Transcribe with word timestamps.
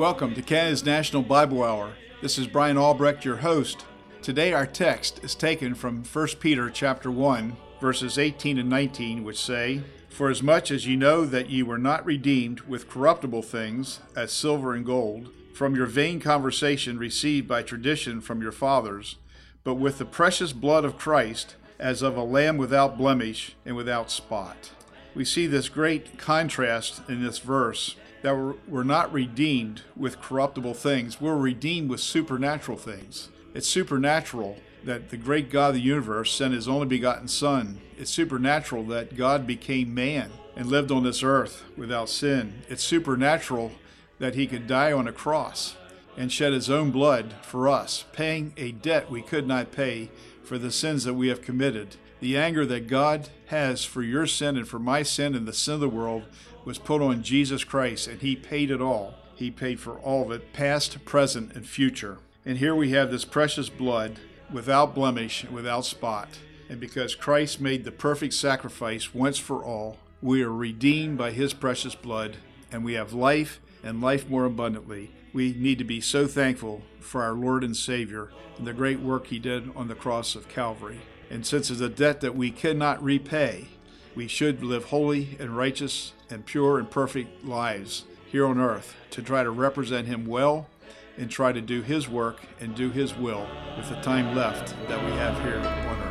Welcome 0.00 0.34
to 0.36 0.40
Canada's 0.40 0.82
National 0.82 1.20
Bible 1.20 1.62
Hour. 1.62 1.92
This 2.22 2.38
is 2.38 2.46
Brian 2.46 2.78
Albrecht, 2.78 3.22
your 3.22 3.36
host. 3.36 3.84
Today 4.22 4.54
our 4.54 4.64
text 4.64 5.22
is 5.22 5.34
taken 5.34 5.74
from 5.74 6.04
1 6.04 6.26
Peter 6.40 6.70
chapter 6.70 7.10
1, 7.10 7.54
verses 7.82 8.16
18 8.16 8.56
and 8.56 8.70
19, 8.70 9.24
which 9.24 9.38
say, 9.38 9.82
For 10.08 10.30
as 10.30 10.42
much 10.42 10.70
as 10.70 10.86
ye 10.86 10.96
know 10.96 11.26
that 11.26 11.50
ye 11.50 11.62
were 11.62 11.76
not 11.76 12.06
redeemed 12.06 12.62
with 12.62 12.88
corruptible 12.88 13.42
things, 13.42 14.00
as 14.16 14.32
silver 14.32 14.72
and 14.72 14.86
gold, 14.86 15.28
from 15.52 15.76
your 15.76 15.84
vain 15.84 16.18
conversation 16.18 16.96
received 16.96 17.46
by 17.46 17.62
tradition 17.62 18.22
from 18.22 18.40
your 18.40 18.52
fathers, 18.52 19.16
but 19.64 19.74
with 19.74 19.98
the 19.98 20.06
precious 20.06 20.54
blood 20.54 20.86
of 20.86 20.96
Christ, 20.96 21.56
as 21.78 22.00
of 22.00 22.16
a 22.16 22.24
lamb 22.24 22.56
without 22.56 22.96
blemish 22.96 23.54
and 23.66 23.76
without 23.76 24.10
spot. 24.10 24.70
We 25.14 25.26
see 25.26 25.46
this 25.46 25.68
great 25.68 26.16
contrast 26.16 27.02
in 27.06 27.22
this 27.22 27.38
verse 27.38 27.96
that 28.22 28.36
we're, 28.36 28.54
we're 28.68 28.82
not 28.82 29.12
redeemed 29.12 29.82
with 29.96 30.20
corruptible 30.20 30.74
things, 30.74 31.20
we're 31.20 31.36
redeemed 31.36 31.90
with 31.90 32.00
supernatural 32.00 32.78
things. 32.78 33.28
It's 33.54 33.68
supernatural 33.68 34.58
that 34.84 35.10
the 35.10 35.16
great 35.16 35.50
God 35.50 35.68
of 35.68 35.74
the 35.74 35.80
universe 35.80 36.32
sent 36.32 36.54
his 36.54 36.68
only 36.68 36.86
begotten 36.86 37.28
Son. 37.28 37.80
It's 37.98 38.10
supernatural 38.10 38.84
that 38.84 39.16
God 39.16 39.46
became 39.46 39.94
man 39.94 40.30
and 40.56 40.66
lived 40.66 40.90
on 40.90 41.02
this 41.02 41.22
earth 41.22 41.64
without 41.76 42.08
sin. 42.08 42.62
It's 42.68 42.82
supernatural 42.82 43.72
that 44.18 44.34
he 44.34 44.46
could 44.46 44.66
die 44.66 44.92
on 44.92 45.08
a 45.08 45.12
cross 45.12 45.76
and 46.16 46.32
shed 46.32 46.52
his 46.52 46.70
own 46.70 46.90
blood 46.90 47.34
for 47.42 47.68
us, 47.68 48.04
paying 48.12 48.52
a 48.56 48.72
debt 48.72 49.10
we 49.10 49.22
could 49.22 49.46
not 49.46 49.72
pay 49.72 50.10
for 50.42 50.58
the 50.58 50.72
sins 50.72 51.04
that 51.04 51.14
we 51.14 51.28
have 51.28 51.42
committed. 51.42 51.96
The 52.20 52.36
anger 52.36 52.66
that 52.66 52.88
God 52.88 53.28
has 53.46 53.84
for 53.84 54.02
your 54.02 54.26
sin 54.26 54.56
and 54.56 54.68
for 54.68 54.78
my 54.78 55.02
sin 55.02 55.34
and 55.34 55.46
the 55.48 55.52
sin 55.52 55.74
of 55.74 55.80
the 55.80 55.88
world 55.88 56.24
was 56.64 56.78
put 56.78 57.02
on 57.02 57.22
Jesus 57.22 57.64
Christ, 57.64 58.06
and 58.06 58.20
he 58.20 58.36
paid 58.36 58.70
it 58.70 58.80
all. 58.80 59.14
He 59.34 59.50
paid 59.50 59.80
for 59.80 59.98
all 59.98 60.24
of 60.24 60.30
it, 60.30 60.52
past, 60.52 61.04
present, 61.04 61.54
and 61.54 61.66
future. 61.66 62.18
And 62.44 62.58
here 62.58 62.74
we 62.74 62.90
have 62.90 63.10
this 63.10 63.24
precious 63.24 63.68
blood 63.68 64.18
without 64.52 64.94
blemish 64.94 65.44
without 65.44 65.84
spot. 65.84 66.28
And 66.68 66.80
because 66.80 67.14
Christ 67.14 67.60
made 67.60 67.84
the 67.84 67.92
perfect 67.92 68.34
sacrifice 68.34 69.14
once 69.14 69.38
for 69.38 69.64
all, 69.64 69.98
we 70.22 70.42
are 70.42 70.52
redeemed 70.52 71.18
by 71.18 71.30
his 71.30 71.54
precious 71.54 71.94
blood, 71.94 72.36
and 72.70 72.84
we 72.84 72.94
have 72.94 73.12
life 73.12 73.60
and 73.82 74.00
life 74.00 74.28
more 74.28 74.44
abundantly. 74.44 75.10
We 75.32 75.54
need 75.54 75.78
to 75.78 75.84
be 75.84 76.00
so 76.00 76.26
thankful 76.26 76.82
for 77.00 77.22
our 77.22 77.32
Lord 77.32 77.64
and 77.64 77.76
Savior 77.76 78.30
and 78.58 78.66
the 78.66 78.72
great 78.72 79.00
work 79.00 79.28
he 79.28 79.38
did 79.38 79.74
on 79.74 79.88
the 79.88 79.94
cross 79.94 80.34
of 80.34 80.48
Calvary. 80.48 81.00
And 81.30 81.46
since 81.46 81.70
it's 81.70 81.80
a 81.80 81.88
debt 81.88 82.20
that 82.20 82.36
we 82.36 82.50
cannot 82.50 83.02
repay, 83.02 83.68
we 84.14 84.26
should 84.26 84.62
live 84.62 84.84
holy 84.86 85.36
and 85.38 85.56
righteous 85.56 86.12
and 86.28 86.44
pure 86.44 86.78
and 86.78 86.90
perfect 86.90 87.44
lives 87.44 88.04
here 88.26 88.46
on 88.46 88.58
earth 88.58 88.94
to 89.10 89.22
try 89.22 89.42
to 89.42 89.50
represent 89.50 90.06
Him 90.06 90.26
well 90.26 90.68
and 91.16 91.30
try 91.30 91.52
to 91.52 91.60
do 91.60 91.82
His 91.82 92.08
work 92.08 92.40
and 92.60 92.74
do 92.74 92.90
His 92.90 93.16
will 93.16 93.46
with 93.76 93.88
the 93.88 94.00
time 94.02 94.34
left 94.34 94.74
that 94.88 95.04
we 95.04 95.12
have 95.12 95.40
here 95.42 95.58
on 95.58 96.00
earth. 96.00 96.10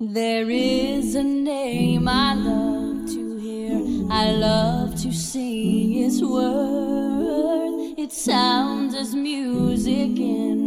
There 0.00 0.50
is 0.50 1.14
a 1.14 1.22
name 1.22 2.08
I 2.08 2.34
love 2.34 3.06
to 3.10 3.36
hear, 3.38 4.06
I 4.10 4.32
love 4.32 5.00
to 5.02 5.12
sing 5.12 5.92
His 5.92 6.22
word. 6.22 7.94
It 7.98 8.12
sounds 8.12 8.94
as 8.94 9.14
music 9.14 10.18
in 10.18 10.63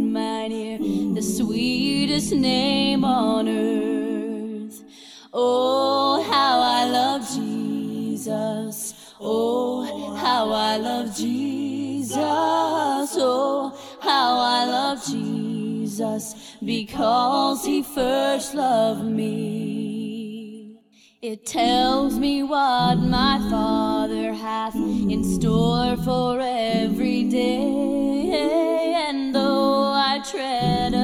the 1.18 1.24
sweetest 1.24 2.32
name 2.32 3.04
on 3.04 3.48
earth. 3.48 4.84
Oh, 5.32 6.22
how 6.30 6.60
I 6.60 6.84
love 6.84 7.28
Jesus. 7.34 9.14
Oh, 9.20 10.14
how 10.14 10.52
I 10.52 10.76
love 10.76 11.16
Jesus. 11.16 12.16
Oh, 12.20 13.98
how 14.00 14.38
I 14.38 14.64
love 14.66 15.04
Jesus 15.04 16.56
because 16.64 17.64
he 17.64 17.82
first 17.82 18.54
loved 18.54 19.04
me. 19.04 20.78
It 21.20 21.46
tells 21.46 22.16
me 22.16 22.44
what 22.44 22.94
my 22.94 23.44
Father 23.50 24.32
hath 24.32 24.76
in 24.76 25.24
store 25.24 25.96
for 25.96 26.38
every 26.40 27.24
day. 27.24 28.94
And 29.08 29.34
though 29.34 29.90
I 29.92 30.22
tread 30.30 30.94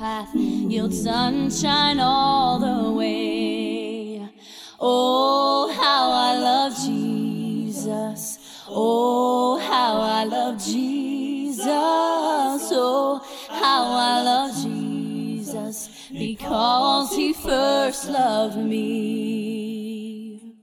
path, 0.00 0.34
yield 0.34 0.94
sunshine 0.94 2.00
all 2.00 2.58
the 2.58 2.90
way. 2.90 4.26
Oh, 4.80 5.70
how 5.78 6.10
I 6.10 6.38
love 6.38 6.72
Jesus. 6.86 8.38
Oh, 8.66 9.58
how 9.58 10.00
I 10.00 10.24
love 10.24 10.64
Jesus. 10.64 11.66
Oh, 11.68 13.22
how 13.50 13.84
I 13.84 14.22
love 14.22 14.54
Jesus 14.62 15.90
because 16.10 17.14
he 17.14 17.34
first 17.34 18.08
loved 18.08 18.56
me. 18.56 20.54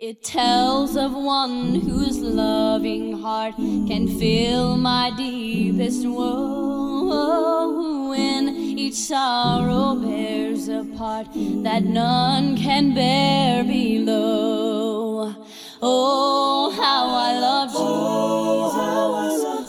It 0.00 0.24
tells 0.24 0.96
of 0.96 1.12
one 1.12 1.76
whose 1.76 2.18
loving 2.18 3.20
heart 3.20 3.54
can 3.54 4.08
fill 4.18 4.76
my 4.76 5.12
deepest 5.16 6.04
woe. 6.04 8.08
When 8.08 8.51
each 8.86 8.94
sorrow 8.94 9.94
bears 9.94 10.66
a 10.68 10.84
part 10.98 11.28
that 11.62 11.84
none 11.84 12.56
can 12.56 12.92
bear 12.94 13.62
below. 13.62 15.34
Oh, 15.80 16.70
how 16.76 17.04
I 17.28 17.38
love 17.38 17.68
Jesus. 17.70 17.80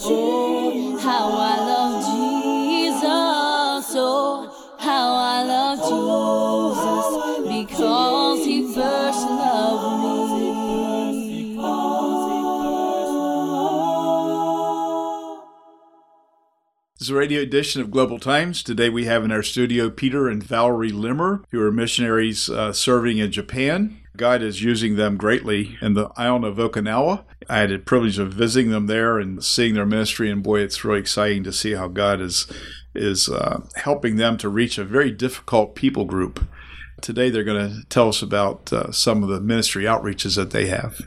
Oh, 0.09 0.97
how 0.97 1.27
I 1.29 1.57
love 1.59 1.79
oh, 1.79 1.82
This 17.03 17.09
is 17.09 17.15
a 17.15 17.19
radio 17.19 17.41
edition 17.41 17.81
of 17.81 17.91
Global 17.91 18.17
Times. 18.17 18.63
Today 18.63 18.87
we 18.87 19.03
have 19.03 19.25
in 19.25 19.31
our 19.33 19.43
studio 19.43 19.89
Peter 19.89 20.29
and 20.29 20.41
Valerie 20.41 20.93
Limmer, 20.93 21.43
who 21.51 21.61
are 21.61 21.69
missionaries 21.69 22.49
uh, 22.49 22.71
serving 22.71 23.17
in 23.17 23.29
Japan. 23.29 23.97
God 24.15 24.41
is 24.41 24.63
using 24.63 24.95
them 24.95 25.17
greatly 25.17 25.77
in 25.81 25.95
the 25.95 26.11
island 26.15 26.45
of 26.45 26.55
Okinawa. 26.55 27.25
I 27.49 27.57
had 27.57 27.71
the 27.71 27.79
privilege 27.79 28.19
of 28.19 28.31
visiting 28.31 28.71
them 28.71 28.87
there 28.87 29.19
and 29.19 29.43
seeing 29.43 29.73
their 29.73 29.85
ministry, 29.85 30.31
and 30.31 30.41
boy, 30.41 30.61
it's 30.61 30.85
really 30.85 31.01
exciting 31.01 31.43
to 31.43 31.51
see 31.51 31.73
how 31.73 31.89
God 31.89 32.21
is 32.21 32.49
is 32.95 33.27
uh, 33.27 33.63
helping 33.75 34.15
them 34.15 34.37
to 34.37 34.47
reach 34.47 34.77
a 34.77 34.85
very 34.85 35.11
difficult 35.11 35.75
people 35.75 36.05
group. 36.05 36.47
Today 37.01 37.29
they're 37.29 37.43
going 37.43 37.69
to 37.69 37.85
tell 37.89 38.07
us 38.07 38.21
about 38.21 38.71
uh, 38.71 38.93
some 38.93 39.23
of 39.23 39.27
the 39.27 39.41
ministry 39.41 39.83
outreaches 39.83 40.37
that 40.37 40.51
they 40.51 40.67
have. 40.67 41.01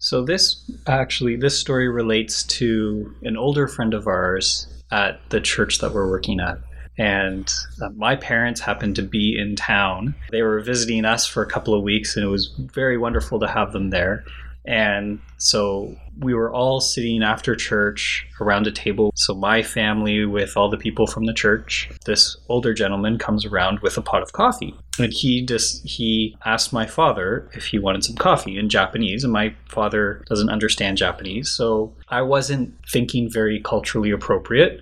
So 0.00 0.24
this 0.24 0.68
actually 0.88 1.36
this 1.36 1.60
story 1.60 1.88
relates 1.88 2.42
to 2.58 3.14
an 3.22 3.36
older 3.36 3.68
friend 3.68 3.94
of 3.94 4.08
ours 4.08 4.66
at 4.90 5.20
the 5.30 5.40
church 5.40 5.78
that 5.78 5.92
we're 5.92 6.08
working 6.08 6.40
at. 6.40 6.58
And 6.98 7.52
uh, 7.82 7.90
my 7.90 8.16
parents 8.16 8.60
happened 8.60 8.96
to 8.96 9.02
be 9.02 9.36
in 9.38 9.54
town. 9.54 10.14
They 10.30 10.42
were 10.42 10.60
visiting 10.60 11.04
us 11.04 11.26
for 11.26 11.42
a 11.42 11.46
couple 11.46 11.74
of 11.74 11.82
weeks, 11.82 12.16
and 12.16 12.24
it 12.24 12.28
was 12.28 12.54
very 12.58 12.96
wonderful 12.96 13.38
to 13.40 13.46
have 13.46 13.72
them 13.72 13.90
there. 13.90 14.24
And 14.66 15.20
so 15.38 15.94
we 16.18 16.34
were 16.34 16.52
all 16.52 16.80
sitting 16.80 17.22
after 17.22 17.54
church 17.54 18.26
around 18.40 18.66
a 18.66 18.72
table. 18.72 19.12
So 19.14 19.34
my 19.34 19.62
family 19.62 20.24
with 20.24 20.56
all 20.56 20.70
the 20.70 20.76
people 20.76 21.06
from 21.06 21.24
the 21.24 21.34
church. 21.34 21.90
This 22.04 22.36
older 22.48 22.72
gentleman 22.72 23.18
comes 23.18 23.44
around 23.44 23.80
with 23.80 23.96
a 23.96 24.02
pot 24.02 24.22
of 24.22 24.32
coffee. 24.32 24.74
And 24.98 25.12
he 25.12 25.44
just 25.44 25.86
he 25.86 26.36
asked 26.44 26.72
my 26.72 26.86
father 26.86 27.48
if 27.52 27.66
he 27.66 27.78
wanted 27.78 28.04
some 28.04 28.16
coffee 28.16 28.58
in 28.58 28.68
Japanese, 28.68 29.24
and 29.24 29.32
my 29.32 29.54
father 29.68 30.24
doesn't 30.28 30.48
understand 30.48 30.96
Japanese, 30.96 31.50
so 31.50 31.92
I 32.08 32.22
wasn't 32.22 32.74
thinking 32.90 33.30
very 33.30 33.60
culturally 33.60 34.10
appropriate. 34.10 34.80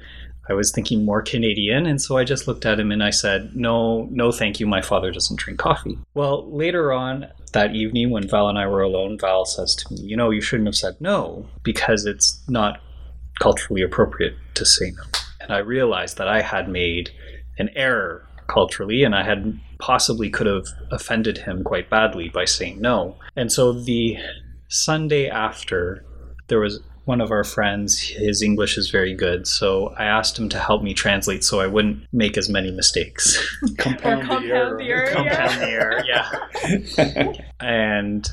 I 0.48 0.52
was 0.52 0.70
thinking 0.70 1.04
more 1.04 1.22
Canadian, 1.22 1.86
and 1.86 2.00
so 2.00 2.16
I 2.16 2.24
just 2.24 2.46
looked 2.46 2.66
at 2.66 2.78
him 2.78 2.92
and 2.92 3.02
I 3.02 3.10
said, 3.10 3.56
"No, 3.56 4.06
no, 4.10 4.30
thank 4.30 4.60
you. 4.60 4.66
My 4.66 4.82
father 4.82 5.10
doesn't 5.10 5.40
drink 5.40 5.58
coffee." 5.58 5.98
Well, 6.14 6.48
later 6.50 6.92
on 6.92 7.26
that 7.54 7.74
evening, 7.74 8.10
when 8.10 8.28
Val 8.28 8.48
and 8.48 8.58
I 8.58 8.66
were 8.66 8.82
alone, 8.82 9.18
Val 9.18 9.44
says 9.46 9.74
to 9.76 9.92
me, 9.92 10.00
"You 10.02 10.16
know, 10.16 10.30
you 10.30 10.40
shouldn't 10.40 10.68
have 10.68 10.76
said 10.76 10.96
no 11.00 11.48
because 11.62 12.04
it's 12.04 12.42
not 12.48 12.80
culturally 13.40 13.82
appropriate 13.82 14.34
to 14.54 14.64
say 14.64 14.90
no." 14.90 15.02
And 15.40 15.52
I 15.52 15.58
realized 15.58 16.18
that 16.18 16.28
I 16.28 16.42
had 16.42 16.68
made 16.68 17.10
an 17.58 17.70
error 17.74 18.26
culturally, 18.46 19.04
and 19.04 19.14
I 19.14 19.24
had 19.24 19.58
possibly 19.78 20.30
could 20.30 20.46
have 20.46 20.66
offended 20.90 21.38
him 21.38 21.64
quite 21.64 21.88
badly 21.90 22.28
by 22.28 22.44
saying 22.44 22.80
no. 22.80 23.16
And 23.36 23.50
so 23.50 23.72
the 23.72 24.18
Sunday 24.68 25.28
after, 25.28 26.04
there 26.48 26.60
was 26.60 26.80
one 27.04 27.20
of 27.20 27.30
our 27.30 27.44
friends, 27.44 28.00
his 28.00 28.42
English 28.42 28.78
is 28.78 28.90
very 28.90 29.14
good, 29.14 29.46
so 29.46 29.88
I 29.98 30.04
asked 30.04 30.38
him 30.38 30.48
to 30.50 30.58
help 30.58 30.82
me 30.82 30.94
translate 30.94 31.44
so 31.44 31.60
I 31.60 31.66
wouldn't 31.66 32.06
make 32.12 32.36
as 32.36 32.48
many 32.48 32.70
mistakes. 32.70 33.38
compound, 33.78 34.28
the 34.28 34.84
error. 34.84 35.10
Compound 35.12 35.60
the 35.60 35.68
error, 35.68 36.04
yeah. 36.06 37.34
and 37.60 38.28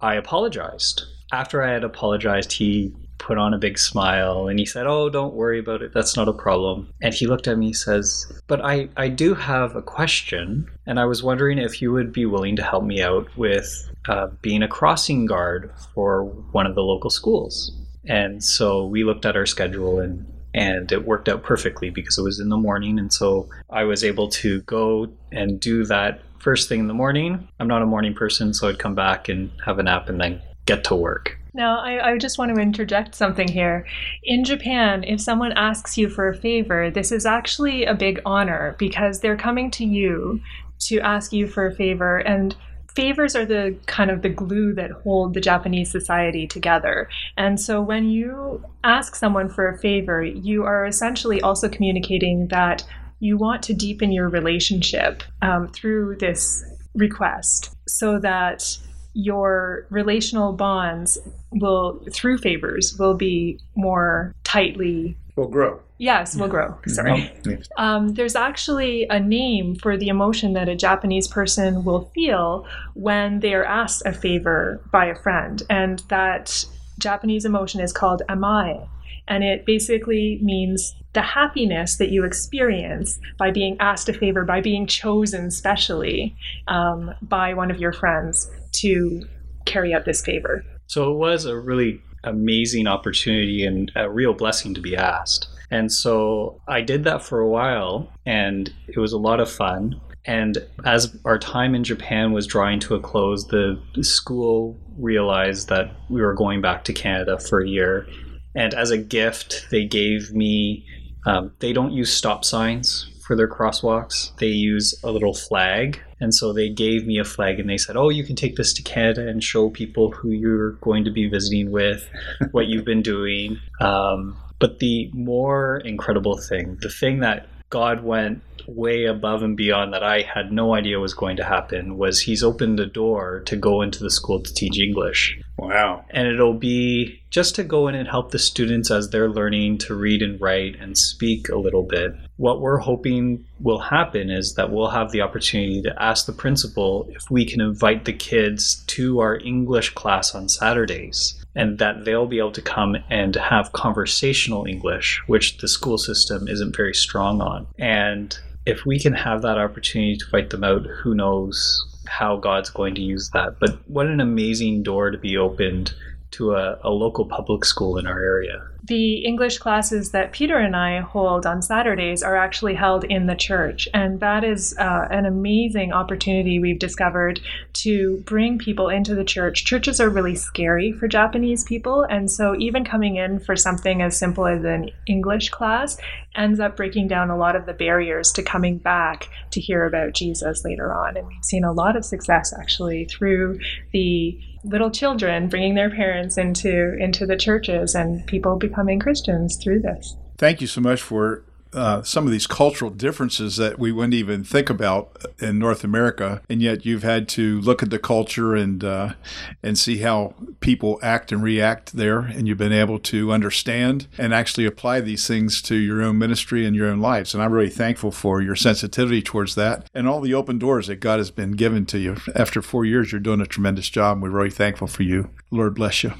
I 0.00 0.14
apologized. 0.14 1.02
After 1.32 1.62
I 1.62 1.72
had 1.72 1.84
apologized, 1.84 2.52
he 2.52 2.94
put 3.22 3.38
on 3.38 3.54
a 3.54 3.58
big 3.58 3.78
smile 3.78 4.48
and 4.48 4.58
he 4.58 4.66
said, 4.66 4.86
Oh, 4.86 5.08
don't 5.08 5.34
worry 5.34 5.60
about 5.60 5.80
it. 5.80 5.92
That's 5.94 6.16
not 6.16 6.28
a 6.28 6.32
problem. 6.32 6.92
And 7.00 7.14
he 7.14 7.26
looked 7.26 7.46
at 7.46 7.56
me 7.56 7.66
and 7.66 7.76
says, 7.76 8.30
But 8.48 8.60
I, 8.64 8.88
I 8.96 9.08
do 9.08 9.34
have 9.34 9.76
a 9.76 9.82
question. 9.82 10.68
And 10.86 10.98
I 10.98 11.04
was 11.06 11.22
wondering 11.22 11.58
if 11.58 11.80
you 11.80 11.92
would 11.92 12.12
be 12.12 12.26
willing 12.26 12.56
to 12.56 12.62
help 12.62 12.84
me 12.84 13.00
out 13.00 13.28
with 13.36 13.90
uh, 14.08 14.26
being 14.42 14.62
a 14.62 14.68
crossing 14.68 15.26
guard 15.26 15.72
for 15.94 16.24
one 16.24 16.66
of 16.66 16.74
the 16.74 16.82
local 16.82 17.10
schools. 17.10 17.72
And 18.06 18.42
so 18.42 18.86
we 18.86 19.04
looked 19.04 19.26
at 19.26 19.36
our 19.36 19.46
schedule 19.46 20.00
and 20.00 20.26
and 20.54 20.92
it 20.92 21.06
worked 21.06 21.30
out 21.30 21.42
perfectly 21.42 21.88
because 21.88 22.18
it 22.18 22.22
was 22.22 22.38
in 22.38 22.50
the 22.50 22.58
morning 22.58 22.98
and 22.98 23.10
so 23.10 23.48
I 23.70 23.84
was 23.84 24.04
able 24.04 24.28
to 24.28 24.60
go 24.62 25.10
and 25.30 25.58
do 25.58 25.86
that 25.86 26.20
first 26.42 26.68
thing 26.68 26.80
in 26.80 26.88
the 26.88 26.94
morning. 26.94 27.48
I'm 27.60 27.68
not 27.68 27.82
a 27.82 27.86
morning 27.86 28.14
person, 28.14 28.52
so 28.52 28.68
I'd 28.68 28.78
come 28.78 28.94
back 28.94 29.28
and 29.28 29.50
have 29.64 29.78
a 29.78 29.82
nap 29.82 30.08
and 30.08 30.20
then 30.20 30.42
get 30.66 30.84
to 30.84 30.94
work. 30.94 31.38
Now, 31.54 31.80
I, 31.80 32.12
I, 32.12 32.18
just 32.18 32.38
want 32.38 32.54
to 32.54 32.60
interject 32.60 33.14
something 33.14 33.46
here. 33.46 33.86
In 34.24 34.42
Japan, 34.42 35.04
if 35.04 35.20
someone 35.20 35.52
asks 35.52 35.98
you 35.98 36.08
for 36.08 36.28
a 36.28 36.36
favor, 36.36 36.90
this 36.90 37.12
is 37.12 37.26
actually 37.26 37.84
a 37.84 37.94
big 37.94 38.20
honor 38.24 38.74
because 38.78 39.20
they're 39.20 39.36
coming 39.36 39.70
to 39.72 39.84
you 39.84 40.40
to 40.80 40.98
ask 41.00 41.32
you 41.32 41.46
for 41.46 41.66
a 41.66 41.74
favor. 41.74 42.18
And 42.18 42.56
favors 42.94 43.34
are 43.34 43.46
the 43.46 43.76
kind 43.86 44.10
of 44.10 44.22
the 44.22 44.28
glue 44.28 44.72
that 44.74 44.90
hold 44.90 45.34
the 45.34 45.40
Japanese 45.40 45.90
society 45.90 46.46
together. 46.46 47.08
And 47.36 47.60
so 47.60 47.80
when 47.80 48.08
you 48.08 48.64
ask 48.84 49.14
someone 49.14 49.48
for 49.48 49.68
a 49.68 49.78
favor, 49.78 50.22
you 50.22 50.64
are 50.64 50.84
essentially 50.84 51.40
also 51.40 51.68
communicating 51.68 52.48
that 52.48 52.84
you 53.20 53.36
want 53.36 53.62
to 53.62 53.74
deepen 53.74 54.12
your 54.12 54.28
relationship 54.28 55.22
um, 55.42 55.68
through 55.68 56.16
this 56.16 56.64
request 56.94 57.74
so 57.86 58.18
that 58.18 58.76
your 59.14 59.86
relational 59.90 60.52
bonds 60.52 61.18
will 61.52 62.04
through 62.12 62.38
favors 62.38 62.96
will 62.98 63.14
be 63.14 63.58
more 63.74 64.34
tightly 64.42 65.16
will 65.36 65.48
grow 65.48 65.78
yes 66.02 66.36
will 66.36 66.48
grow 66.48 66.76
sorry 66.86 67.30
um, 67.76 68.14
there's 68.14 68.34
actually 68.34 69.06
a 69.08 69.20
name 69.20 69.76
for 69.76 69.96
the 69.96 70.08
emotion 70.08 70.52
that 70.52 70.68
a 70.68 70.76
japanese 70.76 71.28
person 71.28 71.84
will 71.84 72.10
feel 72.14 72.66
when 72.94 73.40
they 73.40 73.54
are 73.54 73.64
asked 73.64 74.02
a 74.04 74.12
favor 74.12 74.80
by 74.90 75.06
a 75.06 75.14
friend 75.14 75.62
and 75.70 76.00
that 76.08 76.64
japanese 76.98 77.44
emotion 77.44 77.80
is 77.80 77.92
called 77.92 78.22
amae 78.28 78.86
and 79.28 79.44
it 79.44 79.64
basically 79.64 80.38
means 80.42 80.94
the 81.12 81.22
happiness 81.22 81.96
that 81.96 82.10
you 82.10 82.24
experience 82.24 83.18
by 83.38 83.50
being 83.50 83.76
asked 83.80 84.08
a 84.08 84.12
favor, 84.12 84.44
by 84.44 84.60
being 84.60 84.86
chosen 84.86 85.50
specially 85.50 86.34
um, 86.68 87.14
by 87.22 87.54
one 87.54 87.70
of 87.70 87.78
your 87.78 87.92
friends 87.92 88.50
to 88.72 89.22
carry 89.64 89.94
out 89.94 90.04
this 90.04 90.22
favor. 90.22 90.64
So 90.86 91.12
it 91.12 91.16
was 91.16 91.44
a 91.44 91.56
really 91.56 92.00
amazing 92.24 92.86
opportunity 92.86 93.64
and 93.64 93.92
a 93.94 94.10
real 94.10 94.32
blessing 94.32 94.74
to 94.74 94.80
be 94.80 94.96
asked. 94.96 95.48
And 95.72 95.90
so 95.90 96.60
I 96.68 96.82
did 96.82 97.04
that 97.04 97.22
for 97.22 97.40
a 97.40 97.48
while, 97.48 98.12
and 98.26 98.70
it 98.88 98.98
was 98.98 99.14
a 99.14 99.18
lot 99.18 99.40
of 99.40 99.50
fun. 99.50 99.98
And 100.26 100.58
as 100.84 101.16
our 101.24 101.38
time 101.38 101.74
in 101.74 101.82
Japan 101.82 102.32
was 102.32 102.46
drawing 102.46 102.78
to 102.80 102.94
a 102.94 103.00
close, 103.00 103.46
the 103.46 103.80
school 104.02 104.78
realized 104.98 105.68
that 105.70 105.90
we 106.10 106.20
were 106.20 106.34
going 106.34 106.60
back 106.60 106.84
to 106.84 106.92
Canada 106.92 107.38
for 107.38 107.60
a 107.60 107.68
year. 107.68 108.06
And 108.54 108.74
as 108.74 108.90
a 108.90 108.98
gift, 108.98 109.66
they 109.70 109.86
gave 109.86 110.32
me, 110.32 110.84
um, 111.24 111.52
they 111.60 111.72
don't 111.72 111.92
use 111.92 112.12
stop 112.12 112.44
signs 112.44 113.08
for 113.26 113.34
their 113.34 113.48
crosswalks. 113.48 114.36
They 114.36 114.48
use 114.48 114.94
a 115.02 115.10
little 115.10 115.32
flag. 115.32 116.02
And 116.20 116.34
so 116.34 116.52
they 116.52 116.68
gave 116.68 117.06
me 117.06 117.18
a 117.18 117.24
flag 117.24 117.58
and 117.58 117.68
they 117.68 117.78
said, 117.78 117.96
Oh, 117.96 118.10
you 118.10 118.24
can 118.24 118.36
take 118.36 118.56
this 118.56 118.74
to 118.74 118.82
Canada 118.82 119.26
and 119.26 119.42
show 119.42 119.70
people 119.70 120.10
who 120.10 120.30
you're 120.30 120.72
going 120.82 121.04
to 121.04 121.10
be 121.10 121.28
visiting 121.28 121.72
with, 121.72 122.08
what 122.50 122.66
you've 122.66 122.84
been 122.84 123.02
doing. 123.02 123.58
Um, 123.80 124.36
but 124.62 124.78
the 124.78 125.10
more 125.12 125.78
incredible 125.84 126.38
thing, 126.38 126.78
the 126.82 126.88
thing 126.88 127.18
that 127.18 127.48
God 127.68 128.04
went 128.04 128.42
way 128.68 129.06
above 129.06 129.42
and 129.42 129.56
beyond 129.56 129.92
that 129.92 130.04
I 130.04 130.20
had 130.20 130.52
no 130.52 130.76
idea 130.76 131.00
was 131.00 131.14
going 131.14 131.36
to 131.38 131.44
happen 131.44 131.98
was 131.98 132.20
he's 132.20 132.44
opened 132.44 132.78
a 132.78 132.86
door 132.86 133.42
to 133.46 133.56
go 133.56 133.82
into 133.82 134.04
the 134.04 134.10
school 134.10 134.40
to 134.40 134.54
teach 134.54 134.78
English. 134.78 135.36
Wow. 135.58 136.04
And 136.10 136.28
it'll 136.28 136.54
be 136.54 137.20
just 137.30 137.56
to 137.56 137.64
go 137.64 137.88
in 137.88 137.96
and 137.96 138.06
help 138.06 138.30
the 138.30 138.38
students 138.38 138.88
as 138.92 139.10
they're 139.10 139.28
learning 139.28 139.78
to 139.78 139.96
read 139.96 140.22
and 140.22 140.40
write 140.40 140.76
and 140.78 140.96
speak 140.96 141.48
a 141.48 141.58
little 141.58 141.82
bit. 141.82 142.12
What 142.36 142.60
we're 142.60 142.78
hoping 142.78 143.44
will 143.58 143.80
happen 143.80 144.30
is 144.30 144.54
that 144.54 144.70
we'll 144.70 144.90
have 144.90 145.10
the 145.10 145.22
opportunity 145.22 145.82
to 145.82 146.00
ask 146.00 146.26
the 146.26 146.32
principal 146.32 147.08
if 147.10 147.28
we 147.32 147.44
can 147.44 147.60
invite 147.60 148.04
the 148.04 148.12
kids 148.12 148.84
to 148.88 149.18
our 149.18 149.38
English 149.38 149.90
class 149.94 150.36
on 150.36 150.48
Saturdays 150.48 151.41
and 151.54 151.78
that 151.78 152.04
they'll 152.04 152.26
be 152.26 152.38
able 152.38 152.52
to 152.52 152.62
come 152.62 152.96
and 153.10 153.34
have 153.34 153.72
conversational 153.72 154.66
English, 154.66 155.22
which 155.26 155.58
the 155.58 155.68
school 155.68 155.98
system 155.98 156.48
isn't 156.48 156.76
very 156.76 156.94
strong 156.94 157.40
on. 157.40 157.66
And 157.78 158.36
if 158.64 158.86
we 158.86 158.98
can 158.98 159.12
have 159.12 159.42
that 159.42 159.58
opportunity 159.58 160.16
to 160.16 160.26
fight 160.26 160.50
them 160.50 160.64
out, 160.64 160.86
who 160.86 161.14
knows 161.14 161.86
how 162.06 162.36
God's 162.36 162.70
going 162.70 162.94
to 162.94 163.00
use 163.00 163.30
that. 163.30 163.58
But 163.60 163.78
what 163.88 164.06
an 164.06 164.20
amazing 164.20 164.82
door 164.82 165.10
to 165.10 165.18
be 165.18 165.36
opened 165.36 165.94
to 166.32 166.54
a, 166.54 166.78
a 166.82 166.90
local 166.90 167.26
public 167.26 167.64
school 167.64 167.98
in 167.98 168.06
our 168.06 168.18
area 168.18 168.62
the 168.84 169.18
English 169.18 169.58
classes 169.58 170.10
that 170.10 170.32
Peter 170.32 170.56
and 170.56 170.74
I 170.74 171.00
hold 171.00 171.46
on 171.46 171.62
Saturdays 171.62 172.22
are 172.22 172.36
actually 172.36 172.74
held 172.74 173.04
in 173.04 173.26
the 173.26 173.36
church. 173.36 173.88
And 173.94 174.18
that 174.20 174.42
is 174.42 174.76
uh, 174.76 175.06
an 175.10 175.24
amazing 175.24 175.92
opportunity 175.92 176.58
we've 176.58 176.80
discovered 176.80 177.40
to 177.74 178.22
bring 178.26 178.58
people 178.58 178.88
into 178.88 179.14
the 179.14 179.24
church. 179.24 179.64
Churches 179.64 180.00
are 180.00 180.10
really 180.10 180.34
scary 180.34 180.92
for 180.92 181.06
Japanese 181.06 181.62
people. 181.62 182.02
And 182.02 182.28
so 182.28 182.56
even 182.58 182.84
coming 182.84 183.16
in 183.16 183.38
for 183.38 183.54
something 183.54 184.02
as 184.02 184.16
simple 184.16 184.46
as 184.46 184.64
an 184.64 184.90
English 185.06 185.50
class 185.50 185.96
ends 186.34 186.58
up 186.58 186.76
breaking 186.76 187.06
down 187.06 187.30
a 187.30 187.36
lot 187.36 187.54
of 187.54 187.66
the 187.66 187.74
barriers 187.74 188.32
to 188.32 188.42
coming 188.42 188.78
back 188.78 189.28
to 189.52 189.60
hear 189.60 189.86
about 189.86 190.14
Jesus 190.14 190.64
later 190.64 190.92
on. 190.92 191.16
And 191.16 191.28
we've 191.28 191.44
seen 191.44 191.62
a 191.62 191.72
lot 191.72 191.94
of 191.94 192.04
success 192.04 192.52
actually 192.58 193.04
through 193.04 193.60
the 193.92 194.40
little 194.64 194.90
children 194.90 195.48
bringing 195.48 195.74
their 195.74 195.90
parents 195.90 196.38
into 196.38 196.96
into 196.98 197.26
the 197.26 197.36
churches 197.36 197.94
and 197.94 198.24
people 198.26 198.56
becoming 198.82 199.00
Christians 199.00 199.56
through 199.56 199.80
this. 199.80 200.16
Thank 200.38 200.60
you 200.60 200.66
so 200.66 200.80
much 200.80 201.00
for 201.00 201.44
uh, 201.72 202.02
some 202.02 202.26
of 202.26 202.32
these 202.32 202.46
cultural 202.46 202.90
differences 202.90 203.56
that 203.56 203.78
we 203.78 203.92
wouldn't 203.92 204.12
even 204.12 204.44
think 204.44 204.68
about 204.68 205.16
in 205.38 205.58
North 205.58 205.84
America, 205.84 206.42
and 206.50 206.60
yet 206.60 206.84
you've 206.84 207.02
had 207.02 207.28
to 207.28 207.60
look 207.62 207.82
at 207.82 207.88
the 207.88 207.98
culture 207.98 208.54
and 208.54 208.84
uh, 208.84 209.14
and 209.62 209.78
see 209.78 209.98
how 209.98 210.34
people 210.60 210.98
act 211.02 211.32
and 211.32 211.42
react 211.42 211.94
there, 211.94 212.18
and 212.18 212.46
you've 212.46 212.58
been 212.58 212.74
able 212.74 212.98
to 212.98 213.32
understand 213.32 214.06
and 214.18 214.34
actually 214.34 214.66
apply 214.66 215.00
these 215.00 215.26
things 215.26 215.62
to 215.62 215.74
your 215.74 216.02
own 216.02 216.18
ministry 216.18 216.66
and 216.66 216.76
your 216.76 216.88
own 216.88 217.00
lives. 217.00 217.32
And 217.32 217.42
I'm 217.42 217.52
really 217.52 217.70
thankful 217.70 218.10
for 218.10 218.42
your 218.42 218.56
sensitivity 218.56 219.22
towards 219.22 219.54
that 219.54 219.88
and 219.94 220.06
all 220.06 220.20
the 220.20 220.34
open 220.34 220.58
doors 220.58 220.88
that 220.88 220.96
God 220.96 221.20
has 221.20 221.30
been 221.30 221.52
given 221.52 221.86
to 221.86 221.98
you. 221.98 222.16
After 222.34 222.60
four 222.60 222.84
years, 222.84 223.12
you're 223.12 223.20
doing 223.20 223.40
a 223.40 223.46
tremendous 223.46 223.88
job. 223.88 224.20
We're 224.20 224.28
really 224.28 224.50
thankful 224.50 224.88
for 224.88 225.04
you. 225.04 225.30
Lord 225.50 225.74
bless 225.74 226.04
you. 226.04 226.12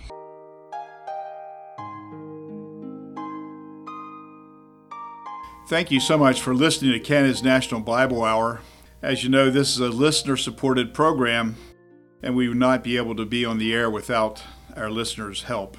Thank 5.73 5.91
you 5.91 6.01
so 6.01 6.19
much 6.19 6.43
for 6.43 6.55
listening 6.55 6.93
to 6.93 7.01
Canada's 7.01 7.43
National 7.43 7.81
Bible 7.81 8.25
Hour. 8.25 8.61
As 9.01 9.25
you 9.25 9.31
know, 9.31 9.49
this 9.49 9.71
is 9.71 9.81
a 9.81 9.89
listener 9.89 10.37
supported 10.37 10.93
program, 10.93 11.57
and 12.23 12.37
we 12.37 12.47
would 12.47 12.59
not 12.59 12.85
be 12.85 12.99
able 12.99 13.17
to 13.17 13.25
be 13.25 13.47
on 13.47 13.57
the 13.57 13.73
air 13.73 13.89
without 13.89 14.43
our 14.77 14.91
listeners' 14.91 15.45
help. 15.45 15.79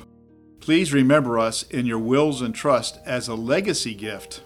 Please 0.60 0.94
remember 0.94 1.38
us 1.38 1.62
in 1.62 1.86
your 1.86 2.00
wills 2.00 2.42
and 2.42 2.56
trust 2.56 2.98
as 3.06 3.28
a 3.28 3.36
legacy 3.36 3.94
gift. 3.94 4.42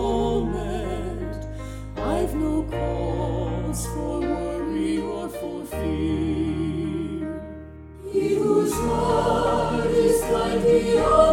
Bestowment, 0.02 1.46
I've 1.98 2.34
no 2.36 2.64
cause 2.64 3.86
for 3.88 4.20
worry 4.20 5.00
or 5.00 5.30
for 5.30 5.66
fear. 5.66 7.42
He 8.12 8.36
whose 8.36 8.74
heart 8.74 9.86
is 9.86 10.22
kind 10.22 10.64
beyond 10.64 11.06
all 11.06 11.31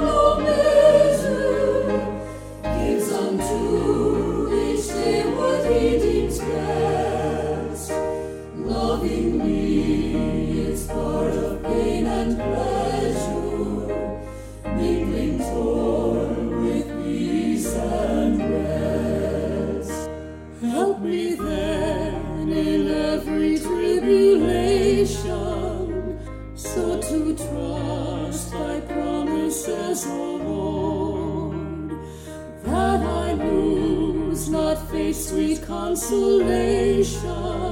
consolation, 35.69 37.68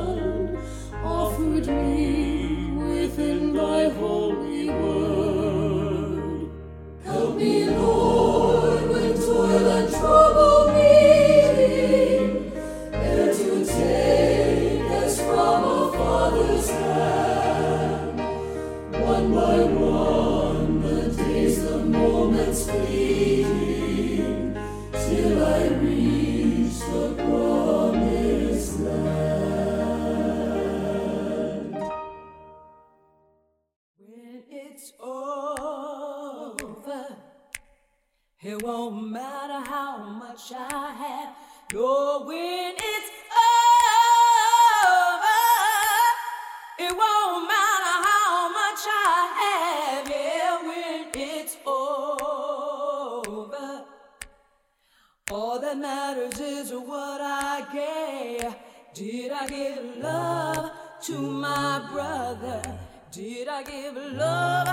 my 61.67 61.79
brother? 61.93 62.63
Did 63.11 63.47
I 63.49 63.63
give 63.65 63.97
love 64.27 64.69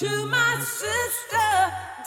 to 0.00 0.10
my 0.26 0.52
sister? 0.60 1.50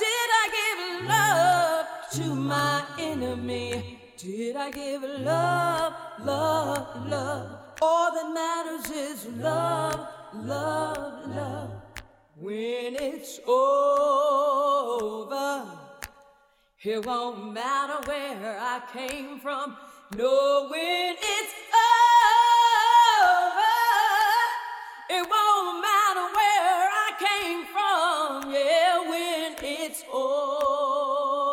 Did 0.03 0.29
I 0.41 0.45
give 0.59 0.81
love 1.15 1.85
to 2.17 2.25
my 2.35 2.77
enemy? 2.99 3.99
Did 4.17 4.55
I 4.55 4.69
give 4.71 5.01
love, 5.01 5.93
love, 6.23 7.07
love? 7.15 7.47
All 7.81 8.09
that 8.15 8.29
matters 8.41 8.87
is 8.91 9.19
love, 9.49 9.99
love, 10.35 11.13
love. 11.39 11.71
When 12.35 12.89
it's 13.09 13.39
over, 13.47 14.45
it 16.83 17.05
won't 17.05 17.53
matter 17.53 17.99
where 18.09 18.57
I 18.73 18.77
came 18.93 19.39
from. 19.39 19.75
No, 20.15 20.67
when 20.71 21.15
it's 21.35 21.55
over, 21.73 21.86
it 25.09 25.27
won't 25.29 25.81
matter 25.81 26.27
where 26.37 26.89
I 27.05 27.11
came 27.27 27.65
from. 27.73 28.51
Yeah, 28.51 28.99
when 29.09 29.55
it's 29.63 30.03
over, 30.13 31.47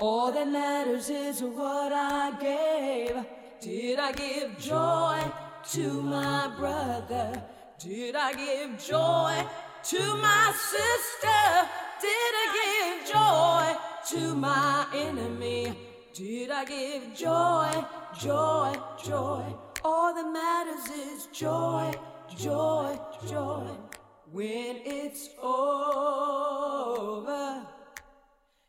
all 0.00 0.32
that 0.32 0.48
matters 0.48 1.08
is 1.08 1.42
what 1.42 1.92
I 1.92 2.32
gave. 2.40 3.24
Did 3.60 3.98
I 3.98 4.12
give 4.12 4.58
joy 4.58 5.22
to 5.72 6.02
my 6.02 6.48
brother? 6.56 7.42
Did 7.78 8.16
I 8.16 8.32
give 8.32 8.78
joy 8.84 9.46
to 9.84 10.16
my 10.16 10.52
sister? 10.54 11.68
Did 12.00 12.34
I 12.42 12.46
give 12.58 13.04
joy 13.12 13.76
to 14.18 14.34
my 14.34 14.86
enemy? 14.94 15.76
Did 16.12 16.50
I 16.50 16.64
give 16.64 17.14
joy, 17.14 17.84
joy, 18.18 18.74
joy? 19.02 19.69
All 19.82 20.14
that 20.14 20.30
matters 20.30 20.90
is 20.90 21.26
joy, 21.32 21.90
joy, 22.36 22.98
joy. 23.26 23.66
When 24.30 24.76
it's 24.84 25.30
over, 25.42 26.46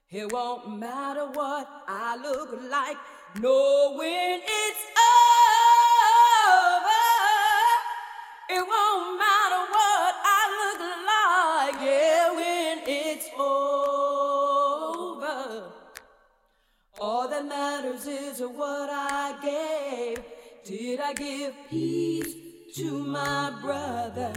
it 0.09 0.31
won't 0.31 0.79
matter 0.79 1.25
what 1.33 1.67
I 1.89 2.15
look 2.15 2.57
like. 2.69 2.95
No, 3.41 3.95
when 3.97 4.39
it's 4.41 4.83
over, 6.79 7.03
it 8.49 8.65
won't 8.65 9.19
matter 9.19 9.65
what 9.69 10.15
I 10.23 10.47
look 10.61 10.79
like. 11.11 11.75
Yeah, 11.85 12.31
when 12.31 12.79
it's 12.87 13.27
over, 13.37 13.99
all 17.01 17.27
that 17.27 17.45
matters 17.45 18.07
is 18.07 18.39
what 18.39 18.89
I 18.89 19.37
gave. 19.43 19.80
Did 20.91 20.99
I 20.99 21.13
give 21.13 21.53
peace 21.69 22.35
to 22.75 23.05
my 23.05 23.57
brother? 23.61 24.33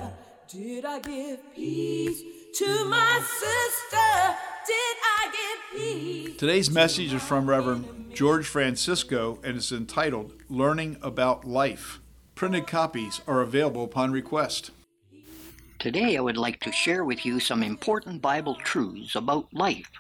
Did 0.47 0.85
I 0.85 1.01
give 1.01 1.53
peace 1.53 2.23
to 2.59 2.85
my 2.85 3.21
sister? 3.25 4.37
Did 4.65 4.97
I 5.03 5.33
give 5.33 5.81
peace? 5.81 6.37
Today's 6.37 6.71
message 6.71 7.13
is 7.13 7.21
from 7.21 7.51
Reverend 7.51 8.13
George 8.15 8.47
Francisco 8.47 9.41
and 9.43 9.57
is 9.57 9.73
entitled 9.73 10.33
Learning 10.49 10.97
About 11.03 11.45
Life. 11.45 11.99
Printed 12.37 12.69
copies 12.69 13.21
are 13.27 13.41
available 13.41 13.83
upon 13.83 14.13
request. 14.13 14.71
Today, 15.81 16.17
I 16.17 16.21
would 16.21 16.37
like 16.37 16.61
to 16.61 16.71
share 16.71 17.05
with 17.05 17.27
you 17.27 17.41
some 17.41 17.65
important 17.65 18.23
Bible 18.23 18.55
truths 18.55 19.17
about 19.17 19.53
life. 19.53 19.91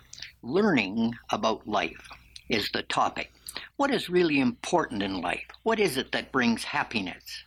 Learning 0.40 1.16
about 1.30 1.66
life 1.66 2.08
is 2.49 2.70
the 2.70 2.84
topic. 2.84 3.33
What 3.76 3.90
is 3.90 4.08
really 4.08 4.40
important 4.40 5.02
in 5.02 5.20
life? 5.20 5.46
What 5.62 5.78
is 5.80 5.96
it 5.96 6.12
that 6.12 6.32
brings 6.32 6.64
happiness? 6.64 7.44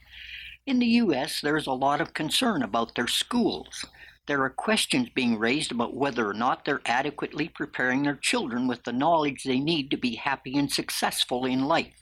In 0.65 0.79
the 0.79 0.85
U.S., 1.03 1.41
there's 1.41 1.67
a 1.67 1.71
lot 1.71 2.01
of 2.01 2.13
concern 2.13 2.61
about 2.63 2.95
their 2.95 3.07
schools. 3.07 3.85
there 4.27 4.43
are 4.43 4.49
questions 4.49 5.09
being 5.15 5.39
raised 5.39 5.71
about 5.71 5.95
whether 5.95 6.29
or 6.29 6.33
not 6.33 6.65
they're 6.65 6.81
adequately 6.85 7.47
preparing 7.47 8.03
their 8.03 8.17
children 8.17 8.67
with 8.67 8.83
the 8.83 8.91
knowledge 8.91 9.43
they 9.43 9.59
need 9.59 9.89
to 9.89 9.97
be 9.97 10.15
happy 10.15 10.57
and 10.57 10.71
successful 10.71 11.45
in 11.45 11.63
life. 11.65 11.95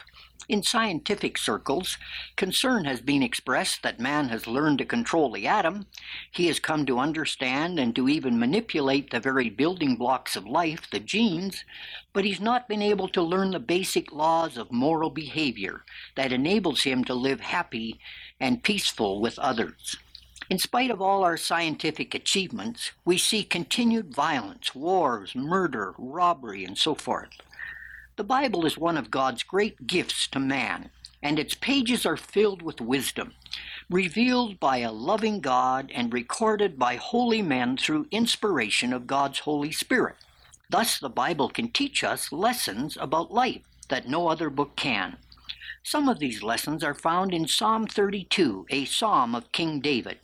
In 0.47 0.61
scientific 0.61 1.39
circles, 1.39 1.97
concern 2.35 2.85
has 2.85 3.01
been 3.01 3.23
expressed 3.23 3.81
that 3.81 3.99
man 3.99 4.29
has 4.29 4.45
learned 4.45 4.77
to 4.77 4.85
control 4.85 5.31
the 5.31 5.47
atom. 5.47 5.87
He 6.29 6.45
has 6.47 6.59
come 6.59 6.85
to 6.85 6.99
understand 6.99 7.79
and 7.79 7.95
to 7.95 8.07
even 8.07 8.37
manipulate 8.37 9.09
the 9.09 9.19
very 9.19 9.49
building 9.49 9.95
blocks 9.95 10.35
of 10.35 10.45
life, 10.45 10.87
the 10.91 10.99
genes, 10.99 11.65
but 12.13 12.25
he's 12.25 12.39
not 12.39 12.67
been 12.67 12.83
able 12.83 13.07
to 13.09 13.23
learn 13.23 13.51
the 13.51 13.59
basic 13.59 14.11
laws 14.11 14.55
of 14.55 14.71
moral 14.71 15.09
behavior 15.09 15.83
that 16.15 16.31
enables 16.31 16.83
him 16.83 17.03
to 17.05 17.15
live 17.15 17.39
happy 17.39 17.99
and 18.39 18.61
peaceful 18.61 19.19
with 19.19 19.39
others. 19.39 19.97
In 20.47 20.59
spite 20.59 20.91
of 20.91 21.01
all 21.01 21.23
our 21.23 21.37
scientific 21.37 22.13
achievements, 22.13 22.91
we 23.03 23.17
see 23.17 23.43
continued 23.43 24.13
violence, 24.13 24.75
wars, 24.75 25.33
murder, 25.33 25.95
robbery, 25.97 26.63
and 26.63 26.77
so 26.77 26.93
forth. 26.93 27.31
The 28.17 28.23
Bible 28.23 28.65
is 28.65 28.77
one 28.77 28.95
of 28.95 29.11
God's 29.11 29.43
great 29.43 29.87
gifts 29.87 30.27
to 30.27 30.39
man, 30.39 30.89
and 31.21 31.37
its 31.37 31.53
pages 31.53 32.05
are 32.05 32.15
filled 32.15 32.61
with 32.61 32.79
wisdom, 32.79 33.33
revealed 33.89 34.57
by 34.57 34.77
a 34.77 34.91
loving 34.93 35.41
God 35.41 35.91
and 35.93 36.13
recorded 36.13 36.79
by 36.79 36.95
holy 36.95 37.41
men 37.41 37.75
through 37.75 38.07
inspiration 38.11 38.93
of 38.93 39.05
God's 39.05 39.39
Holy 39.39 39.73
Spirit. 39.73 40.15
Thus, 40.69 40.97
the 40.97 41.09
Bible 41.09 41.49
can 41.49 41.67
teach 41.71 42.05
us 42.05 42.31
lessons 42.31 42.97
about 43.01 43.33
life 43.33 43.63
that 43.89 44.07
no 44.07 44.29
other 44.29 44.49
book 44.49 44.77
can. 44.77 45.17
Some 45.83 46.07
of 46.07 46.19
these 46.19 46.41
lessons 46.41 46.85
are 46.85 46.93
found 46.93 47.33
in 47.33 47.49
Psalm 47.49 47.85
32, 47.85 48.65
a 48.69 48.85
psalm 48.85 49.35
of 49.35 49.51
King 49.51 49.81
David. 49.81 50.19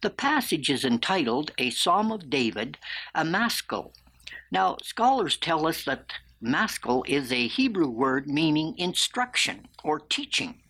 The 0.00 0.08
passage 0.08 0.70
is 0.70 0.82
entitled 0.82 1.50
A 1.58 1.68
Psalm 1.68 2.10
of 2.10 2.30
David, 2.30 2.78
a 3.14 3.22
maskil. 3.22 3.92
Now, 4.50 4.78
scholars 4.82 5.36
tell 5.36 5.66
us 5.66 5.84
that 5.84 6.14
maskil 6.40 7.04
is 7.06 7.32
a 7.32 7.48
Hebrew 7.48 7.88
word 7.88 8.28
meaning 8.28 8.74
instruction 8.78 9.68
or 9.82 10.00
teaching. 10.00 10.60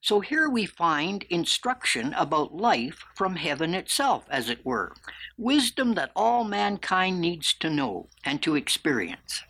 So 0.00 0.20
here 0.20 0.50
we 0.50 0.66
find 0.66 1.22
instruction 1.30 2.12
about 2.12 2.54
life 2.54 3.04
from 3.14 3.36
heaven 3.36 3.74
itself, 3.74 4.26
as 4.28 4.50
it 4.50 4.64
were, 4.64 4.92
wisdom 5.38 5.94
that 5.94 6.12
all 6.14 6.44
mankind 6.44 7.20
needs 7.20 7.54
to 7.54 7.70
know 7.70 8.08
and 8.24 8.42
to 8.42 8.54
experience. 8.54 9.42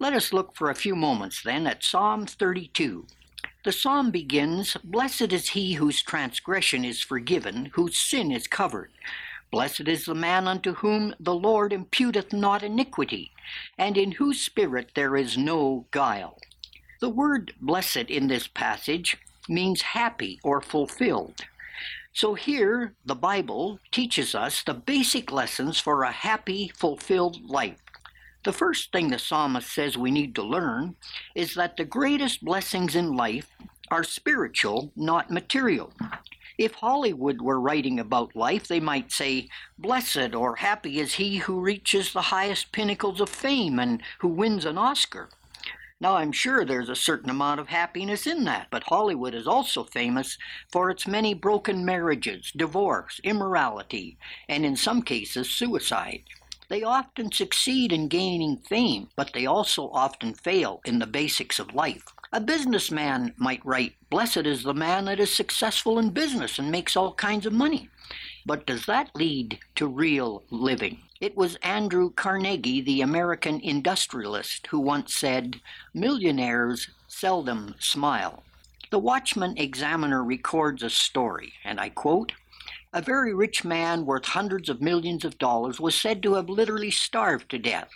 Let 0.00 0.14
us 0.14 0.32
look 0.32 0.56
for 0.56 0.70
a 0.70 0.74
few 0.74 0.96
moments 0.96 1.42
then 1.42 1.66
at 1.66 1.84
Psalm 1.84 2.26
32. 2.26 3.06
The 3.64 3.72
psalm 3.72 4.10
begins 4.10 4.76
Blessed 4.82 5.32
is 5.32 5.50
he 5.50 5.74
whose 5.74 6.02
transgression 6.02 6.84
is 6.84 7.00
forgiven, 7.00 7.70
whose 7.74 7.98
sin 7.98 8.32
is 8.32 8.46
covered. 8.46 8.90
Blessed 9.50 9.88
is 9.88 10.04
the 10.04 10.14
man 10.14 10.46
unto 10.46 10.74
whom 10.74 11.14
the 11.18 11.34
Lord 11.34 11.72
imputeth 11.72 12.32
not 12.32 12.62
iniquity, 12.62 13.32
and 13.78 13.96
in 13.96 14.12
whose 14.12 14.40
spirit 14.40 14.90
there 14.94 15.16
is 15.16 15.38
no 15.38 15.86
guile. 15.90 16.38
The 17.00 17.08
word 17.08 17.54
blessed 17.60 18.10
in 18.10 18.28
this 18.28 18.46
passage 18.46 19.16
means 19.48 19.80
happy 19.82 20.38
or 20.42 20.60
fulfilled. 20.60 21.46
So 22.12 22.34
here, 22.34 22.94
the 23.04 23.14
Bible 23.14 23.78
teaches 23.92 24.34
us 24.34 24.62
the 24.62 24.74
basic 24.74 25.30
lessons 25.30 25.78
for 25.78 26.02
a 26.02 26.12
happy, 26.12 26.68
fulfilled 26.74 27.48
life. 27.48 27.78
The 28.44 28.52
first 28.52 28.92
thing 28.92 29.08
the 29.08 29.18
psalmist 29.18 29.72
says 29.72 29.96
we 29.96 30.10
need 30.10 30.34
to 30.34 30.42
learn 30.42 30.96
is 31.34 31.54
that 31.54 31.76
the 31.76 31.84
greatest 31.84 32.44
blessings 32.44 32.96
in 32.96 33.16
life 33.16 33.50
are 33.90 34.04
spiritual, 34.04 34.92
not 34.96 35.30
material. 35.30 35.92
If 36.58 36.74
Hollywood 36.74 37.40
were 37.40 37.60
writing 37.60 38.00
about 38.00 38.34
life, 38.34 38.66
they 38.66 38.80
might 38.80 39.12
say, 39.12 39.48
Blessed 39.78 40.34
or 40.34 40.56
happy 40.56 40.98
is 40.98 41.14
he 41.14 41.36
who 41.36 41.60
reaches 41.60 42.12
the 42.12 42.20
highest 42.20 42.72
pinnacles 42.72 43.20
of 43.20 43.28
fame 43.28 43.78
and 43.78 44.02
who 44.18 44.26
wins 44.26 44.64
an 44.64 44.76
Oscar. 44.76 45.28
Now, 46.00 46.16
I'm 46.16 46.32
sure 46.32 46.64
there's 46.64 46.88
a 46.88 46.96
certain 46.96 47.30
amount 47.30 47.60
of 47.60 47.68
happiness 47.68 48.26
in 48.26 48.42
that, 48.44 48.66
but 48.72 48.82
Hollywood 48.82 49.34
is 49.34 49.46
also 49.46 49.84
famous 49.84 50.36
for 50.72 50.90
its 50.90 51.06
many 51.06 51.32
broken 51.32 51.84
marriages, 51.84 52.50
divorce, 52.56 53.20
immorality, 53.22 54.18
and 54.48 54.64
in 54.64 54.74
some 54.74 55.02
cases, 55.02 55.48
suicide. 55.48 56.24
They 56.68 56.82
often 56.82 57.30
succeed 57.30 57.92
in 57.92 58.08
gaining 58.08 58.58
fame, 58.58 59.10
but 59.14 59.32
they 59.32 59.46
also 59.46 59.90
often 59.90 60.34
fail 60.34 60.80
in 60.84 60.98
the 60.98 61.06
basics 61.06 61.60
of 61.60 61.72
life. 61.72 62.04
A 62.30 62.40
businessman 62.40 63.32
might 63.38 63.64
write, 63.64 63.94
Blessed 64.10 64.44
is 64.44 64.62
the 64.62 64.74
man 64.74 65.06
that 65.06 65.18
is 65.18 65.34
successful 65.34 65.98
in 65.98 66.10
business 66.10 66.58
and 66.58 66.70
makes 66.70 66.94
all 66.94 67.14
kinds 67.14 67.46
of 67.46 67.54
money. 67.54 67.88
But 68.44 68.66
does 68.66 68.84
that 68.84 69.14
lead 69.14 69.58
to 69.76 69.86
real 69.86 70.42
living? 70.50 70.98
It 71.20 71.36
was 71.36 71.56
Andrew 71.62 72.10
Carnegie, 72.10 72.82
the 72.82 73.00
American 73.00 73.60
industrialist, 73.60 74.66
who 74.66 74.78
once 74.78 75.14
said, 75.14 75.60
Millionaires 75.94 76.90
seldom 77.06 77.74
smile. 77.78 78.42
The 78.90 78.98
Watchman 78.98 79.56
Examiner 79.56 80.22
records 80.22 80.82
a 80.82 80.90
story, 80.90 81.54
and 81.64 81.80
I 81.80 81.88
quote, 81.88 82.32
a 82.92 83.02
very 83.02 83.34
rich 83.34 83.64
man 83.64 84.06
worth 84.06 84.26
hundreds 84.26 84.68
of 84.68 84.80
millions 84.80 85.24
of 85.24 85.38
dollars 85.38 85.80
was 85.80 85.94
said 85.94 86.22
to 86.22 86.34
have 86.34 86.48
literally 86.48 86.90
starved 86.90 87.50
to 87.50 87.58
death. 87.58 87.90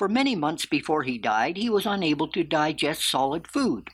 For 0.00 0.08
many 0.08 0.34
months 0.34 0.64
before 0.64 1.02
he 1.02 1.18
died, 1.18 1.58
he 1.58 1.68
was 1.68 1.84
unable 1.84 2.26
to 2.28 2.42
digest 2.42 3.06
solid 3.06 3.46
food. 3.46 3.90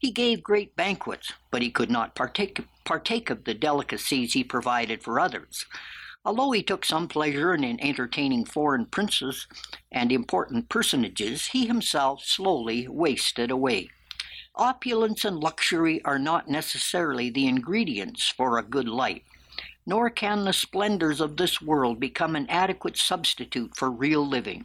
He 0.00 0.10
gave 0.10 0.42
great 0.42 0.74
banquets, 0.74 1.34
but 1.50 1.60
he 1.60 1.70
could 1.70 1.90
not 1.90 2.14
partake, 2.14 2.64
partake 2.86 3.28
of 3.28 3.44
the 3.44 3.52
delicacies 3.52 4.32
he 4.32 4.42
provided 4.42 5.02
for 5.02 5.20
others. 5.20 5.66
Although 6.24 6.52
he 6.52 6.62
took 6.62 6.86
some 6.86 7.08
pleasure 7.08 7.52
in 7.52 7.78
entertaining 7.78 8.46
foreign 8.46 8.86
princes 8.86 9.46
and 9.92 10.10
important 10.10 10.70
personages, 10.70 11.48
he 11.48 11.66
himself 11.66 12.24
slowly 12.24 12.88
wasted 12.88 13.50
away. 13.50 13.90
Opulence 14.54 15.26
and 15.26 15.40
luxury 15.40 16.02
are 16.06 16.18
not 16.18 16.48
necessarily 16.48 17.28
the 17.28 17.46
ingredients 17.46 18.30
for 18.30 18.56
a 18.56 18.62
good 18.62 18.88
life 18.88 19.20
nor 19.86 20.08
can 20.08 20.44
the 20.44 20.52
splendors 20.52 21.20
of 21.20 21.36
this 21.36 21.60
world 21.60 21.98
become 21.98 22.36
an 22.36 22.48
adequate 22.48 22.96
substitute 22.96 23.74
for 23.76 23.90
real 23.90 24.24
living. 24.24 24.64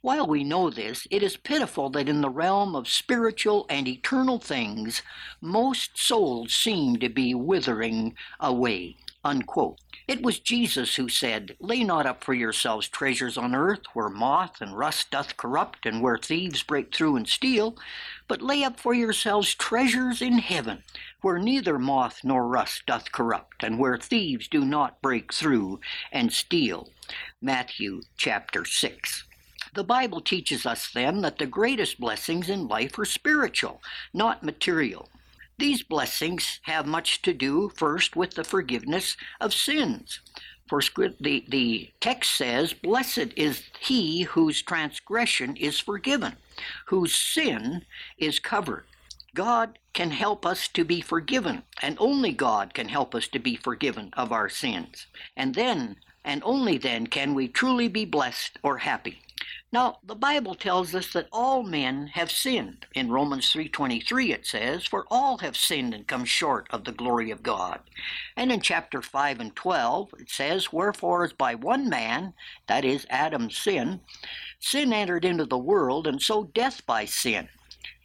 While 0.00 0.28
we 0.28 0.44
know 0.44 0.70
this, 0.70 1.08
it 1.10 1.24
is 1.24 1.36
pitiful 1.36 1.90
that 1.90 2.08
in 2.08 2.20
the 2.20 2.30
realm 2.30 2.76
of 2.76 2.86
spiritual 2.86 3.66
and 3.68 3.88
eternal 3.88 4.38
things, 4.38 5.02
most 5.40 5.98
souls 5.98 6.54
seem 6.54 6.98
to 7.00 7.08
be 7.08 7.34
withering 7.34 8.14
away. 8.38 8.96
Unquote. 9.24 9.80
It 10.06 10.22
was 10.22 10.38
Jesus 10.38 10.94
who 10.94 11.08
said, 11.08 11.56
Lay 11.58 11.82
not 11.82 12.06
up 12.06 12.22
for 12.22 12.32
yourselves 12.32 12.88
treasures 12.88 13.36
on 13.36 13.56
earth, 13.56 13.82
where 13.92 14.08
moth 14.08 14.60
and 14.60 14.78
rust 14.78 15.10
doth 15.10 15.36
corrupt, 15.36 15.84
and 15.84 16.00
where 16.00 16.16
thieves 16.16 16.62
break 16.62 16.94
through 16.94 17.16
and 17.16 17.28
steal, 17.28 17.76
but 18.28 18.40
lay 18.40 18.62
up 18.62 18.78
for 18.78 18.94
yourselves 18.94 19.52
treasures 19.54 20.22
in 20.22 20.38
heaven, 20.38 20.84
where 21.22 21.38
neither 21.38 21.78
moth 21.78 22.20
nor 22.22 22.46
rust 22.46 22.86
doth 22.86 23.10
corrupt, 23.10 23.64
and 23.64 23.80
where 23.80 23.98
thieves 23.98 24.46
do 24.46 24.64
not 24.64 25.02
break 25.02 25.34
through 25.34 25.80
and 26.12 26.32
steal. 26.32 26.88
Matthew 27.42 28.02
chapter 28.16 28.64
6. 28.64 29.24
The 29.74 29.84
Bible 29.84 30.20
teaches 30.20 30.66
us 30.66 30.90
then 30.92 31.20
that 31.22 31.38
the 31.38 31.46
greatest 31.46 32.00
blessings 32.00 32.48
in 32.48 32.68
life 32.68 32.98
are 32.98 33.04
spiritual, 33.04 33.82
not 34.12 34.42
material. 34.42 35.08
These 35.58 35.82
blessings 35.82 36.60
have 36.62 36.86
much 36.86 37.20
to 37.22 37.32
do 37.32 37.68
first 37.70 38.14
with 38.14 38.34
the 38.34 38.44
forgiveness 38.44 39.16
of 39.40 39.52
sins. 39.52 40.20
For 40.68 40.80
the, 41.20 41.44
the 41.48 41.90
text 42.00 42.34
says, 42.34 42.74
Blessed 42.74 43.32
is 43.36 43.64
he 43.80 44.22
whose 44.22 44.62
transgression 44.62 45.56
is 45.56 45.80
forgiven, 45.80 46.36
whose 46.86 47.16
sin 47.16 47.84
is 48.18 48.38
covered. 48.38 48.84
God 49.34 49.78
can 49.94 50.10
help 50.10 50.44
us 50.44 50.68
to 50.68 50.84
be 50.84 51.00
forgiven, 51.00 51.62
and 51.82 51.96
only 51.98 52.32
God 52.32 52.74
can 52.74 52.88
help 52.88 53.14
us 53.14 53.28
to 53.28 53.38
be 53.38 53.56
forgiven 53.56 54.10
of 54.16 54.30
our 54.30 54.48
sins. 54.48 55.06
And 55.36 55.54
then, 55.54 55.96
and 56.24 56.42
only 56.44 56.78
then, 56.78 57.06
can 57.06 57.34
we 57.34 57.48
truly 57.48 57.88
be 57.88 58.04
blessed 58.04 58.58
or 58.62 58.78
happy. 58.78 59.20
Now, 59.70 59.98
the 60.02 60.14
Bible 60.14 60.54
tells 60.54 60.94
us 60.94 61.12
that 61.12 61.28
all 61.30 61.62
men 61.62 62.06
have 62.14 62.30
sinned. 62.30 62.86
In 62.94 63.10
Romans 63.10 63.52
3:23 63.52 64.32
it 64.32 64.46
says, 64.46 64.86
"For 64.86 65.06
all 65.10 65.38
have 65.38 65.58
sinned 65.58 65.92
and 65.92 66.06
come 66.06 66.24
short 66.24 66.66
of 66.70 66.84
the 66.84 66.92
glory 66.92 67.30
of 67.30 67.42
God." 67.42 67.82
And 68.34 68.50
in 68.50 68.62
chapter 68.62 69.02
5 69.02 69.40
and 69.40 69.54
12 69.54 70.14
it 70.18 70.30
says, 70.30 70.72
"Wherefore 70.72 71.22
as 71.22 71.34
by 71.34 71.54
one 71.54 71.86
man, 71.90 72.32
that 72.66 72.84
is 72.86 73.06
Adam's 73.10 73.58
sin, 73.58 74.00
sin 74.58 74.90
entered 74.92 75.26
into 75.26 75.44
the 75.44 75.58
world, 75.58 76.06
and 76.06 76.22
so 76.22 76.44
death 76.44 76.86
by 76.86 77.04
sin. 77.04 77.50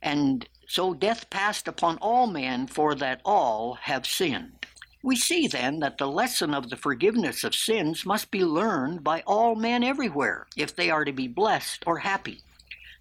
And 0.02 0.50
so 0.68 0.94
death 0.94 1.30
passed 1.30 1.70
upon 1.70 1.98
all 2.00 2.28
men, 2.28 2.68
for 2.68 2.94
that 2.96 3.22
all 3.24 3.76
have 3.76 4.06
sinned." 4.06 4.66
We 5.04 5.18
see 5.18 5.48
then 5.48 5.82
that 5.82 5.98
the 5.98 6.08
lesson 6.08 6.54
of 6.54 6.70
the 6.70 6.78
forgiveness 6.78 7.44
of 7.44 7.54
sins 7.54 8.06
must 8.06 8.32
be 8.32 8.46
learned 8.46 9.04
by 9.04 9.22
all 9.28 9.54
men 9.54 9.84
everywhere 9.84 10.48
if 10.56 10.74
they 10.74 10.90
are 10.90 11.04
to 11.04 11.12
be 11.12 11.28
blessed 11.28 11.84
or 11.86 12.00
happy. 12.00 12.42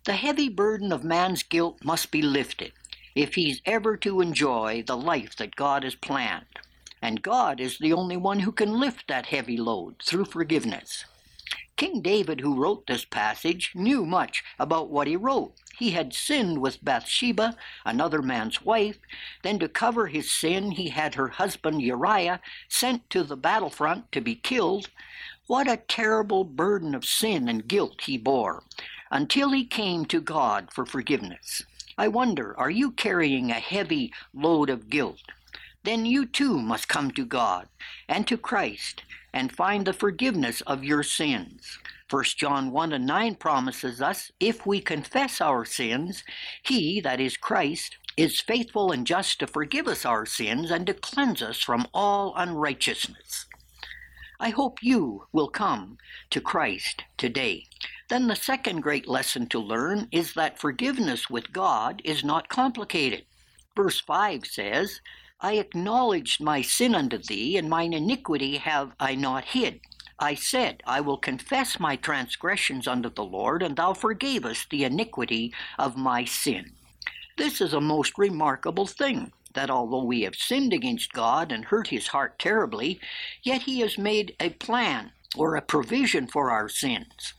The 0.04 0.14
heavy 0.14 0.48
burden 0.48 0.92
of 0.92 1.04
man's 1.04 1.44
guilt 1.44 1.78
must 1.84 2.10
be 2.10 2.20
lifted 2.20 2.72
if 3.14 3.36
he's 3.36 3.62
ever 3.64 3.96
to 3.98 4.20
enjoy 4.20 4.82
the 4.84 4.96
life 4.96 5.36
that 5.36 5.54
God 5.54 5.84
has 5.84 5.94
planned. 5.94 6.58
And 7.00 7.22
God 7.22 7.60
is 7.60 7.78
the 7.78 7.92
only 7.92 8.16
one 8.16 8.40
who 8.40 8.50
can 8.50 8.80
lift 8.80 9.06
that 9.06 9.26
heavy 9.26 9.56
load 9.56 10.02
through 10.04 10.24
forgiveness. 10.24 11.04
King 11.82 12.00
David, 12.00 12.42
who 12.42 12.54
wrote 12.54 12.86
this 12.86 13.04
passage, 13.04 13.72
knew 13.74 14.06
much 14.06 14.44
about 14.56 14.88
what 14.88 15.08
he 15.08 15.16
wrote. 15.16 15.54
He 15.76 15.90
had 15.90 16.14
sinned 16.14 16.60
with 16.60 16.84
Bathsheba, 16.84 17.56
another 17.84 18.22
man's 18.22 18.62
wife. 18.62 18.98
Then, 19.42 19.58
to 19.58 19.68
cover 19.68 20.06
his 20.06 20.30
sin, 20.30 20.70
he 20.70 20.90
had 20.90 21.16
her 21.16 21.26
husband 21.26 21.82
Uriah 21.82 22.40
sent 22.68 23.10
to 23.10 23.24
the 23.24 23.36
battlefront 23.36 24.12
to 24.12 24.20
be 24.20 24.36
killed. 24.36 24.90
What 25.48 25.68
a 25.68 25.76
terrible 25.76 26.44
burden 26.44 26.94
of 26.94 27.04
sin 27.04 27.48
and 27.48 27.66
guilt 27.66 28.02
he 28.02 28.16
bore 28.16 28.62
until 29.10 29.50
he 29.50 29.64
came 29.64 30.04
to 30.04 30.20
God 30.20 30.72
for 30.72 30.86
forgiveness. 30.86 31.64
I 31.98 32.06
wonder, 32.06 32.56
are 32.56 32.70
you 32.70 32.92
carrying 32.92 33.50
a 33.50 33.54
heavy 33.54 34.12
load 34.32 34.70
of 34.70 34.88
guilt? 34.88 35.32
Then 35.82 36.06
you 36.06 36.26
too 36.26 36.60
must 36.60 36.86
come 36.86 37.10
to 37.10 37.24
God 37.24 37.66
and 38.08 38.24
to 38.28 38.36
Christ 38.36 39.02
and 39.32 39.50
find 39.50 39.86
the 39.86 39.92
forgiveness 39.92 40.60
of 40.62 40.84
your 40.84 41.02
sins. 41.02 41.78
1 42.10 42.24
John 42.36 42.70
1 42.70 42.92
and 42.92 43.06
9 43.06 43.34
promises 43.36 44.02
us 44.02 44.30
if 44.38 44.66
we 44.66 44.80
confess 44.80 45.40
our 45.40 45.64
sins, 45.64 46.24
he, 46.62 47.00
that 47.00 47.20
is 47.20 47.36
Christ, 47.36 47.96
is 48.16 48.40
faithful 48.40 48.92
and 48.92 49.06
just 49.06 49.38
to 49.40 49.46
forgive 49.46 49.88
us 49.88 50.04
our 50.04 50.26
sins 50.26 50.70
and 50.70 50.86
to 50.86 50.94
cleanse 50.94 51.40
us 51.40 51.60
from 51.62 51.86
all 51.94 52.34
unrighteousness. 52.36 53.46
I 54.38 54.50
hope 54.50 54.82
you 54.82 55.26
will 55.32 55.48
come 55.48 55.98
to 56.30 56.40
Christ 56.40 57.04
today. 57.16 57.66
Then 58.08 58.26
the 58.26 58.36
second 58.36 58.80
great 58.80 59.08
lesson 59.08 59.46
to 59.46 59.58
learn 59.58 60.08
is 60.10 60.34
that 60.34 60.58
forgiveness 60.58 61.30
with 61.30 61.52
God 61.52 62.02
is 62.04 62.24
not 62.24 62.48
complicated. 62.48 63.24
Verse 63.74 64.00
5 64.00 64.44
says, 64.44 65.00
I 65.44 65.54
acknowledged 65.54 66.40
my 66.40 66.62
sin 66.62 66.94
unto 66.94 67.18
thee, 67.18 67.56
and 67.56 67.68
mine 67.68 67.92
iniquity 67.92 68.58
have 68.58 68.92
I 69.00 69.16
not 69.16 69.46
hid. 69.46 69.80
I 70.16 70.36
said, 70.36 70.84
I 70.86 71.00
will 71.00 71.16
confess 71.16 71.80
my 71.80 71.96
transgressions 71.96 72.86
unto 72.86 73.10
the 73.10 73.24
Lord, 73.24 73.60
and 73.60 73.74
thou 73.74 73.92
forgavest 73.92 74.70
the 74.70 74.84
iniquity 74.84 75.52
of 75.80 75.96
my 75.96 76.24
sin. 76.24 76.74
This 77.36 77.60
is 77.60 77.72
a 77.72 77.80
most 77.80 78.16
remarkable 78.16 78.86
thing, 78.86 79.32
that 79.54 79.68
although 79.68 80.04
we 80.04 80.22
have 80.22 80.36
sinned 80.36 80.72
against 80.72 81.12
God 81.12 81.50
and 81.50 81.64
hurt 81.64 81.88
his 81.88 82.06
heart 82.06 82.38
terribly, 82.38 83.00
yet 83.42 83.62
he 83.62 83.80
has 83.80 83.98
made 83.98 84.36
a 84.38 84.50
plan 84.50 85.10
or 85.36 85.56
a 85.56 85.62
provision 85.62 86.28
for 86.28 86.52
our 86.52 86.68
sins. 86.68 87.34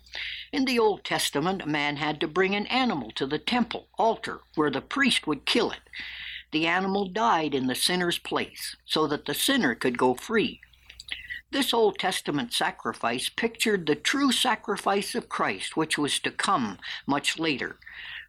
In 0.51 0.65
the 0.65 0.77
Old 0.77 1.05
Testament, 1.05 1.61
a 1.61 1.67
man 1.67 1.95
had 1.95 2.19
to 2.19 2.27
bring 2.27 2.53
an 2.53 2.67
animal 2.67 3.11
to 3.11 3.25
the 3.25 3.39
temple 3.39 3.87
altar 3.97 4.41
where 4.55 4.69
the 4.69 4.81
priest 4.81 5.25
would 5.25 5.45
kill 5.45 5.71
it 5.71 5.79
the 6.53 6.67
animal 6.67 7.09
died 7.09 7.53
in 7.53 7.67
the 7.67 7.75
sinner's 7.75 8.17
place 8.17 8.77
so 8.85 9.05
that 9.07 9.25
the 9.25 9.33
sinner 9.33 9.75
could 9.75 9.97
go 9.97 10.13
free. 10.13 10.61
This 11.51 11.73
Old 11.73 11.99
Testament 11.99 12.53
sacrifice 12.53 13.29
pictured 13.29 13.85
the 13.85 13.95
true 13.95 14.31
sacrifice 14.31 15.13
of 15.13 15.29
Christ, 15.29 15.75
which 15.75 15.97
was 15.97 16.17
to 16.19 16.31
come 16.31 16.77
much 17.05 17.37
later. 17.37 17.77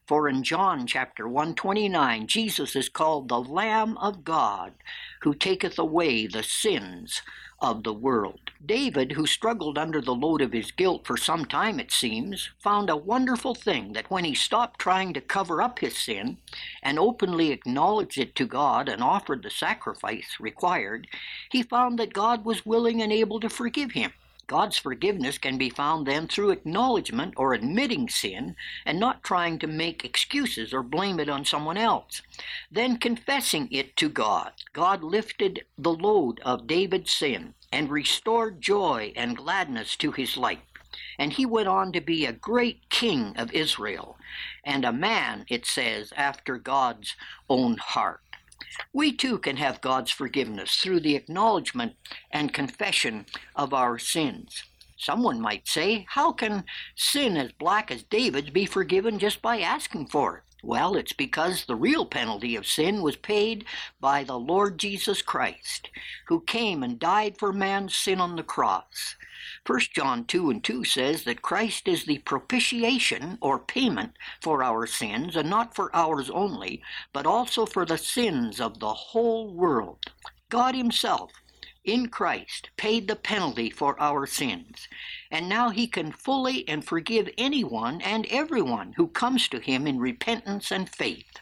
For 0.07 0.29
in 0.29 0.43
John 0.43 0.87
chapter 0.87 1.27
129, 1.27 2.27
Jesus 2.27 2.77
is 2.77 2.91
called 2.91 3.29
the 3.29 3.41
Lamb 3.41 3.97
of 3.97 4.25
God, 4.25 4.75
who 5.23 5.35
taketh 5.35 5.79
away 5.79 6.27
the 6.27 6.43
sins 6.43 7.23
of 7.65 7.83
the 7.83 7.93
world. 7.93 8.51
David, 8.65 9.13
who 9.13 9.27
struggled 9.27 9.79
under 9.79 10.01
the 10.01 10.15
load 10.15 10.43
of 10.43 10.53
his 10.53 10.71
guilt 10.71 11.07
for 11.07 11.17
some 11.17 11.45
time, 11.45 11.81
it 11.81 11.91
seems, 11.91 12.51
found 12.59 12.91
a 12.91 12.97
wonderful 12.97 13.55
thing 13.55 13.95
that 13.95 14.11
when 14.11 14.25
he 14.25 14.35
stopped 14.35 14.79
trying 14.79 15.15
to 15.15 15.21
cover 15.21 15.63
up 15.63 15.79
his 15.79 15.97
sin 15.97 16.37
and 16.83 16.99
openly 16.99 17.51
acknowledged 17.51 18.19
it 18.19 18.35
to 18.37 18.47
God 18.47 18.89
and 18.89 19.03
offered 19.03 19.43
the 19.43 19.51
sacrifice 19.51 20.37
required, 20.39 21.09
he 21.51 21.63
found 21.63 21.99
that 21.99 22.13
God 22.13 22.45
was 22.45 22.67
willing 22.67 23.03
and 23.03 23.13
able 23.13 23.41
to 23.41 23.49
forgive 23.49 23.93
him. 23.93 24.13
God's 24.47 24.77
forgiveness 24.77 25.39
can 25.39 25.59
be 25.59 25.71
found 25.71 26.07
then 26.07 26.29
through 26.29 26.51
acknowledgement 26.51 27.35
or 27.37 27.55
admitting 27.55 28.09
sin 28.09 28.57
and 28.85 29.01
not 29.01 29.23
trying 29.23 29.59
to 29.61 29.67
make 29.67 30.05
excuses 30.05 30.73
or 30.73 30.83
blame 30.83 31.19
it 31.21 31.29
on 31.29 31.45
someone 31.45 31.77
else. 31.77 32.23
Then 32.71 32.99
confessing 32.99 33.69
it 33.71 33.97
to 33.97 34.09
God. 34.09 34.53
God 34.73 35.03
lifted 35.03 35.65
the 35.79 35.93
load 35.93 36.41
of 36.45 36.67
David's 36.67 37.13
sin 37.13 37.55
and 37.73 37.91
restored 37.91 38.61
joy 38.61 39.13
and 39.17 39.37
gladness 39.37 39.97
to 39.97 40.13
his 40.13 40.37
life. 40.37 40.61
And 41.19 41.33
he 41.33 41.47
went 41.47 41.69
on 41.69 41.93
to 41.93 42.01
be 42.01 42.25
a 42.25 42.33
great 42.33 42.89
king 42.89 43.37
of 43.37 43.53
Israel 43.53 44.17
and 44.65 44.85
a 44.85 44.93
man, 44.93 45.45
it 45.49 45.67
says, 45.67 46.13
after 46.17 46.59
God's 46.59 47.15
own 47.49 47.77
heart. 47.79 48.21
We 48.93 49.13
too 49.13 49.39
can 49.39 49.57
have 49.57 49.81
God's 49.81 50.11
forgiveness 50.11 50.77
through 50.77 51.01
the 51.01 51.17
acknowledgement 51.17 51.95
and 52.31 52.53
confession 52.53 53.27
of 53.55 53.75
our 53.75 53.99
sins. 53.99 54.65
Someone 54.97 55.41
might 55.41 55.69
say, 55.69 56.07
How 56.09 56.33
can 56.33 56.65
sin 56.97 57.37
as 57.37 57.53
black 57.53 57.91
as 57.91 58.05
David's 58.05 58.51
be 58.51 58.67
forgiven 58.67 59.19
just 59.19 59.43
by 59.43 59.61
asking 59.61 60.07
for 60.07 60.39
it? 60.39 60.54
Well, 60.65 60.97
it's 60.97 61.13
because 61.13 61.67
the 61.67 61.77
real 61.77 62.07
penalty 62.07 62.57
of 62.57 62.67
sin 62.67 63.03
was 63.03 63.17
paid 63.17 63.67
by 64.01 64.25
the 64.25 64.39
Lord 64.39 64.79
Jesus 64.79 65.21
Christ, 65.21 65.91
who 66.29 66.41
came 66.41 66.83
and 66.83 66.99
died 66.99 67.37
for 67.39 67.53
man's 67.53 67.95
sin 67.95 68.19
on 68.19 68.37
the 68.37 68.43
cross. 68.43 69.17
1 69.67 69.81
John 69.95 70.25
2 70.25 70.49
and 70.49 70.65
2 70.65 70.83
says 70.85 71.25
that 71.25 71.43
Christ 71.43 71.87
is 71.87 72.07
the 72.07 72.17
propitiation 72.21 73.37
or 73.43 73.59
payment 73.59 74.13
for 74.41 74.63
our 74.63 74.87
sins, 74.87 75.37
and 75.37 75.51
not 75.51 75.75
for 75.75 75.95
ours 75.95 76.31
only, 76.31 76.83
but 77.13 77.27
also 77.27 77.67
for 77.67 77.85
the 77.85 77.99
sins 77.99 78.59
of 78.59 78.81
the 78.81 78.95
whole 78.95 79.53
world. 79.53 80.13
God 80.49 80.75
Himself, 80.75 81.31
in 81.85 82.09
Christ, 82.09 82.71
paid 82.77 83.09
the 83.09 83.17
penalty 83.17 83.71
for 83.71 84.01
our 84.01 84.27
sins, 84.27 84.89
and 85.31 85.49
now 85.49 85.71
He 85.71 85.87
can 85.87 86.13
fully 86.13 86.67
and 86.69 86.85
forgive 86.85 87.29
anyone 87.39 88.01
and 88.01 88.27
everyone 88.31 88.95
who 88.95 89.09
comes 89.09 89.49
to 89.49 89.61
Him 89.61 89.87
in 89.87 89.99
repentance 89.99 90.71
and 90.71 90.89
faith. 90.89 91.41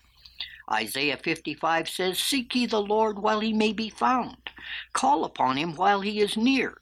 Isaiah 0.71 1.17
55 1.17 1.89
says, 1.89 2.19
Seek 2.19 2.55
ye 2.55 2.67
the 2.67 2.81
Lord 2.81 3.19
while 3.19 3.41
he 3.41 3.53
may 3.53 3.73
be 3.73 3.91
found. 3.91 4.51
Call 4.93 5.25
upon 5.25 5.57
him 5.57 5.75
while 5.75 6.01
he 6.01 6.21
is 6.21 6.37
near. 6.37 6.79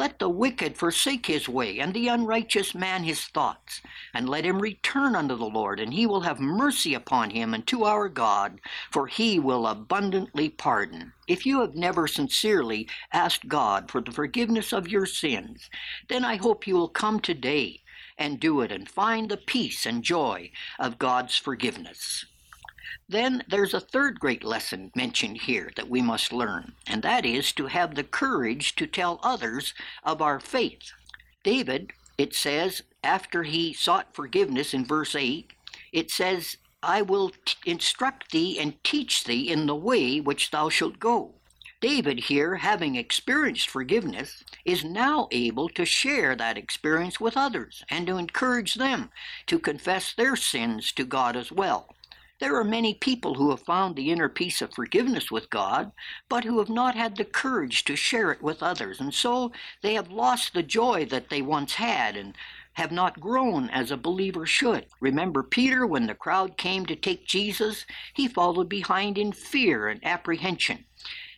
Let 0.00 0.18
the 0.18 0.30
wicked 0.30 0.78
forsake 0.78 1.26
his 1.26 1.46
way, 1.46 1.78
and 1.78 1.92
the 1.92 2.08
unrighteous 2.08 2.74
man 2.74 3.04
his 3.04 3.24
thoughts. 3.24 3.82
And 4.14 4.30
let 4.30 4.46
him 4.46 4.58
return 4.58 5.14
unto 5.14 5.36
the 5.36 5.44
Lord, 5.44 5.78
and 5.78 5.92
he 5.92 6.06
will 6.06 6.22
have 6.22 6.40
mercy 6.40 6.94
upon 6.94 7.28
him 7.28 7.52
and 7.52 7.66
to 7.66 7.84
our 7.84 8.08
God, 8.08 8.62
for 8.90 9.08
he 9.08 9.38
will 9.38 9.66
abundantly 9.66 10.48
pardon. 10.48 11.12
If 11.28 11.44
you 11.44 11.60
have 11.60 11.74
never 11.74 12.08
sincerely 12.08 12.88
asked 13.12 13.46
God 13.46 13.90
for 13.90 14.00
the 14.00 14.10
forgiveness 14.10 14.72
of 14.72 14.88
your 14.88 15.04
sins, 15.04 15.68
then 16.08 16.24
I 16.24 16.36
hope 16.36 16.66
you 16.66 16.76
will 16.76 16.88
come 16.88 17.20
today 17.20 17.82
and 18.16 18.40
do 18.40 18.62
it 18.62 18.72
and 18.72 18.88
find 18.88 19.30
the 19.30 19.36
peace 19.36 19.84
and 19.84 20.02
joy 20.02 20.50
of 20.78 20.98
God's 20.98 21.36
forgiveness. 21.36 22.24
Then 23.10 23.42
there's 23.48 23.74
a 23.74 23.80
third 23.80 24.20
great 24.20 24.44
lesson 24.44 24.92
mentioned 24.94 25.38
here 25.38 25.72
that 25.74 25.90
we 25.90 26.00
must 26.00 26.32
learn, 26.32 26.74
and 26.86 27.02
that 27.02 27.26
is 27.26 27.50
to 27.54 27.66
have 27.66 27.96
the 27.96 28.04
courage 28.04 28.76
to 28.76 28.86
tell 28.86 29.18
others 29.24 29.74
of 30.04 30.22
our 30.22 30.38
faith. 30.38 30.92
David, 31.42 31.90
it 32.16 32.36
says, 32.36 32.82
after 33.02 33.42
he 33.42 33.72
sought 33.72 34.14
forgiveness 34.14 34.72
in 34.72 34.84
verse 34.84 35.16
8, 35.16 35.52
it 35.90 36.12
says, 36.12 36.56
I 36.84 37.02
will 37.02 37.30
t- 37.44 37.56
instruct 37.66 38.30
thee 38.30 38.60
and 38.60 38.82
teach 38.84 39.24
thee 39.24 39.50
in 39.50 39.66
the 39.66 39.74
way 39.74 40.20
which 40.20 40.52
thou 40.52 40.68
shalt 40.68 41.00
go. 41.00 41.34
David, 41.80 42.20
here, 42.20 42.54
having 42.58 42.94
experienced 42.94 43.68
forgiveness, 43.68 44.44
is 44.64 44.84
now 44.84 45.26
able 45.32 45.68
to 45.70 45.84
share 45.84 46.36
that 46.36 46.56
experience 46.56 47.18
with 47.18 47.36
others 47.36 47.82
and 47.90 48.06
to 48.06 48.18
encourage 48.18 48.74
them 48.74 49.10
to 49.46 49.58
confess 49.58 50.14
their 50.14 50.36
sins 50.36 50.92
to 50.92 51.04
God 51.04 51.34
as 51.34 51.50
well. 51.50 51.88
There 52.40 52.56
are 52.56 52.64
many 52.64 52.94
people 52.94 53.34
who 53.34 53.50
have 53.50 53.60
found 53.60 53.94
the 53.94 54.10
inner 54.10 54.30
peace 54.30 54.62
of 54.62 54.72
forgiveness 54.72 55.30
with 55.30 55.50
God, 55.50 55.92
but 56.28 56.44
who 56.44 56.58
have 56.58 56.70
not 56.70 56.94
had 56.94 57.16
the 57.16 57.24
courage 57.26 57.84
to 57.84 57.94
share 57.94 58.32
it 58.32 58.40
with 58.40 58.62
others, 58.62 58.98
and 58.98 59.12
so 59.12 59.52
they 59.82 59.92
have 59.92 60.10
lost 60.10 60.54
the 60.54 60.62
joy 60.62 61.04
that 61.06 61.28
they 61.28 61.42
once 61.42 61.74
had 61.74 62.16
and 62.16 62.34
have 62.74 62.92
not 62.92 63.20
grown 63.20 63.68
as 63.68 63.90
a 63.90 63.96
believer 63.98 64.46
should. 64.46 64.86
Remember 65.00 65.42
Peter, 65.42 65.86
when 65.86 66.06
the 66.06 66.14
crowd 66.14 66.56
came 66.56 66.86
to 66.86 66.96
take 66.96 67.26
Jesus, 67.26 67.84
he 68.14 68.26
followed 68.26 68.70
behind 68.70 69.18
in 69.18 69.32
fear 69.32 69.88
and 69.88 70.02
apprehension. 70.02 70.86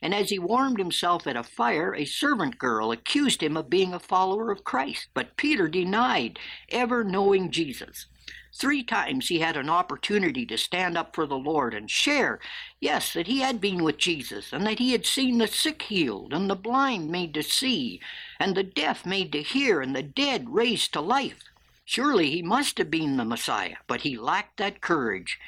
And 0.03 0.15
as 0.15 0.31
he 0.31 0.39
warmed 0.39 0.79
himself 0.79 1.27
at 1.27 1.37
a 1.37 1.43
fire, 1.43 1.97
a 1.97 2.05
servant 2.05 2.59
girl 2.59 2.93
accused 2.93 3.43
him 3.43 3.57
of 3.57 3.69
being 3.69 3.93
a 3.93 3.99
follower 3.99 4.53
of 4.53 4.63
Christ. 4.63 5.09
But 5.15 5.37
Peter 5.37 5.67
denied 5.67 6.39
ever 6.69 7.03
knowing 7.03 7.51
Jesus. 7.51 8.07
Three 8.55 8.83
times 8.83 9.29
he 9.29 9.39
had 9.39 9.57
an 9.57 9.71
opportunity 9.71 10.45
to 10.47 10.59
stand 10.59 10.99
up 10.99 11.15
for 11.15 11.27
the 11.27 11.39
Lord 11.39 11.73
and 11.73 11.91
share, 11.91 12.39
yes, 12.81 13.15
that 13.15 13.27
he 13.27 13.41
had 13.41 13.61
been 13.61 13.83
with 13.83 13.97
Jesus, 13.97 14.53
and 14.53 14.67
that 14.67 14.79
he 14.79 14.93
had 14.93 15.07
seen 15.07 15.39
the 15.39 15.47
sick 15.47 15.83
healed, 15.83 16.35
and 16.35 16.51
the 16.51 16.55
blind 16.55 17.11
made 17.11 17.33
to 17.35 17.43
see, 17.43 18.01
and 18.39 18.55
the 18.55 18.63
deaf 18.63 19.07
made 19.07 19.33
to 19.33 19.43
hear, 19.43 19.81
and 19.81 19.97
the 19.97 20.03
dead 20.03 20.51
raised 20.51 20.93
to 20.93 21.01
life. 21.01 21.45
Surely 21.85 22.31
he 22.31 22.43
must 22.43 22.77
have 22.77 22.91
been 22.91 23.17
the 23.17 23.25
Messiah, 23.25 23.77
but 23.87 24.03
he 24.03 24.19
lacked 24.19 24.59
that 24.59 24.83
courage, 24.83 25.39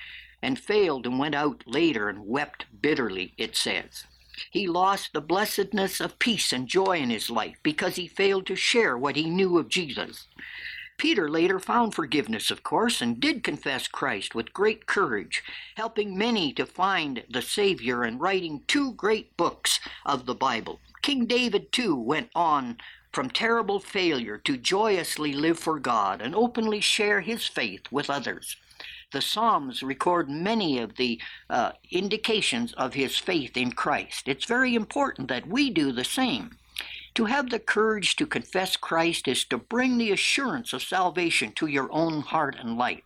and 0.42 0.58
failed 0.58 1.06
and 1.06 1.18
went 1.18 1.34
out 1.34 1.62
later 1.66 2.08
and 2.08 2.26
wept 2.26 2.64
bitterly, 2.80 3.34
it 3.36 3.54
says. 3.54 4.04
He 4.50 4.66
lost 4.66 5.12
the 5.12 5.20
blessedness 5.20 6.00
of 6.00 6.18
peace 6.18 6.52
and 6.52 6.66
joy 6.66 6.98
in 6.98 7.10
his 7.10 7.30
life 7.30 7.56
because 7.62 7.96
he 7.96 8.08
failed 8.08 8.46
to 8.46 8.56
share 8.56 8.96
what 8.98 9.16
he 9.16 9.30
knew 9.30 9.58
of 9.58 9.68
Jesus. 9.68 10.26
Peter 10.96 11.28
later 11.28 11.58
found 11.58 11.94
forgiveness, 11.94 12.50
of 12.50 12.62
course, 12.62 13.00
and 13.00 13.20
did 13.20 13.42
confess 13.42 13.88
Christ 13.88 14.34
with 14.34 14.52
great 14.52 14.86
courage, 14.86 15.42
helping 15.76 16.16
many 16.16 16.52
to 16.52 16.64
find 16.64 17.24
the 17.28 17.42
Savior 17.42 18.02
and 18.04 18.20
writing 18.20 18.62
two 18.66 18.92
great 18.92 19.36
books 19.36 19.80
of 20.06 20.26
the 20.26 20.34
Bible. 20.34 20.80
King 21.02 21.26
David, 21.26 21.72
too, 21.72 21.96
went 21.96 22.30
on 22.34 22.78
from 23.12 23.30
terrible 23.30 23.78
failure 23.78 24.38
to 24.38 24.56
joyously 24.56 25.32
live 25.32 25.58
for 25.58 25.78
God 25.78 26.20
and 26.20 26.34
openly 26.34 26.80
share 26.80 27.20
his 27.20 27.46
faith 27.46 27.82
with 27.90 28.10
others. 28.10 28.56
The 29.12 29.20
Psalms 29.20 29.82
record 29.82 30.28
many 30.28 30.78
of 30.80 30.96
the 30.96 31.20
uh, 31.48 31.72
indications 31.90 32.72
of 32.72 32.94
his 32.94 33.16
faith 33.16 33.56
in 33.56 33.72
Christ. 33.72 34.26
It's 34.26 34.44
very 34.46 34.74
important 34.74 35.28
that 35.28 35.46
we 35.46 35.70
do 35.70 35.92
the 35.92 36.04
same. 36.04 36.58
To 37.14 37.26
have 37.26 37.50
the 37.50 37.60
courage 37.60 38.16
to 38.16 38.26
confess 38.26 38.76
Christ 38.76 39.28
is 39.28 39.44
to 39.44 39.56
bring 39.58 39.98
the 39.98 40.10
assurance 40.10 40.72
of 40.72 40.82
salvation 40.82 41.52
to 41.52 41.66
your 41.66 41.88
own 41.92 42.22
heart 42.22 42.56
and 42.58 42.76
life. 42.76 43.04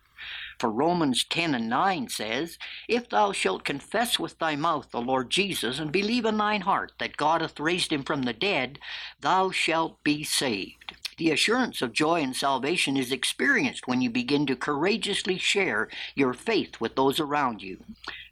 For 0.59 0.71
Romans 0.71 1.25
10 1.25 1.55
and 1.55 1.68
9 1.68 2.09
says, 2.09 2.59
If 2.88 3.11
thou 3.11 3.33
shalt 3.33 3.64
confess 3.64 4.18
with 4.18 4.38
thy 4.38 4.57
mouth 4.57 4.90
the 4.90 5.01
Lord 5.01 5.31
Jesus, 5.31 5.79
and 5.79 5.92
believe 5.92 6.25
in 6.25 6.38
thine 6.38 6.62
heart 6.62 6.92
that 6.99 7.18
God 7.18 7.42
hath 7.42 7.61
raised 7.61 7.92
him 7.92 8.03
from 8.03 8.23
the 8.23 8.33
dead, 8.33 8.79
thou 9.21 9.51
shalt 9.51 10.03
be 10.03 10.25
saved. 10.25 10.97
The 11.18 11.31
assurance 11.31 11.83
of 11.83 11.92
joy 11.92 12.23
and 12.23 12.35
salvation 12.35 12.97
is 12.97 13.12
experienced 13.12 13.87
when 13.87 14.01
you 14.01 14.09
begin 14.09 14.47
to 14.47 14.57
courageously 14.57 15.37
share 15.37 15.88
your 16.14 16.33
faith 16.33 16.81
with 16.81 16.97
those 16.97 17.21
around 17.21 17.61
you. 17.61 17.85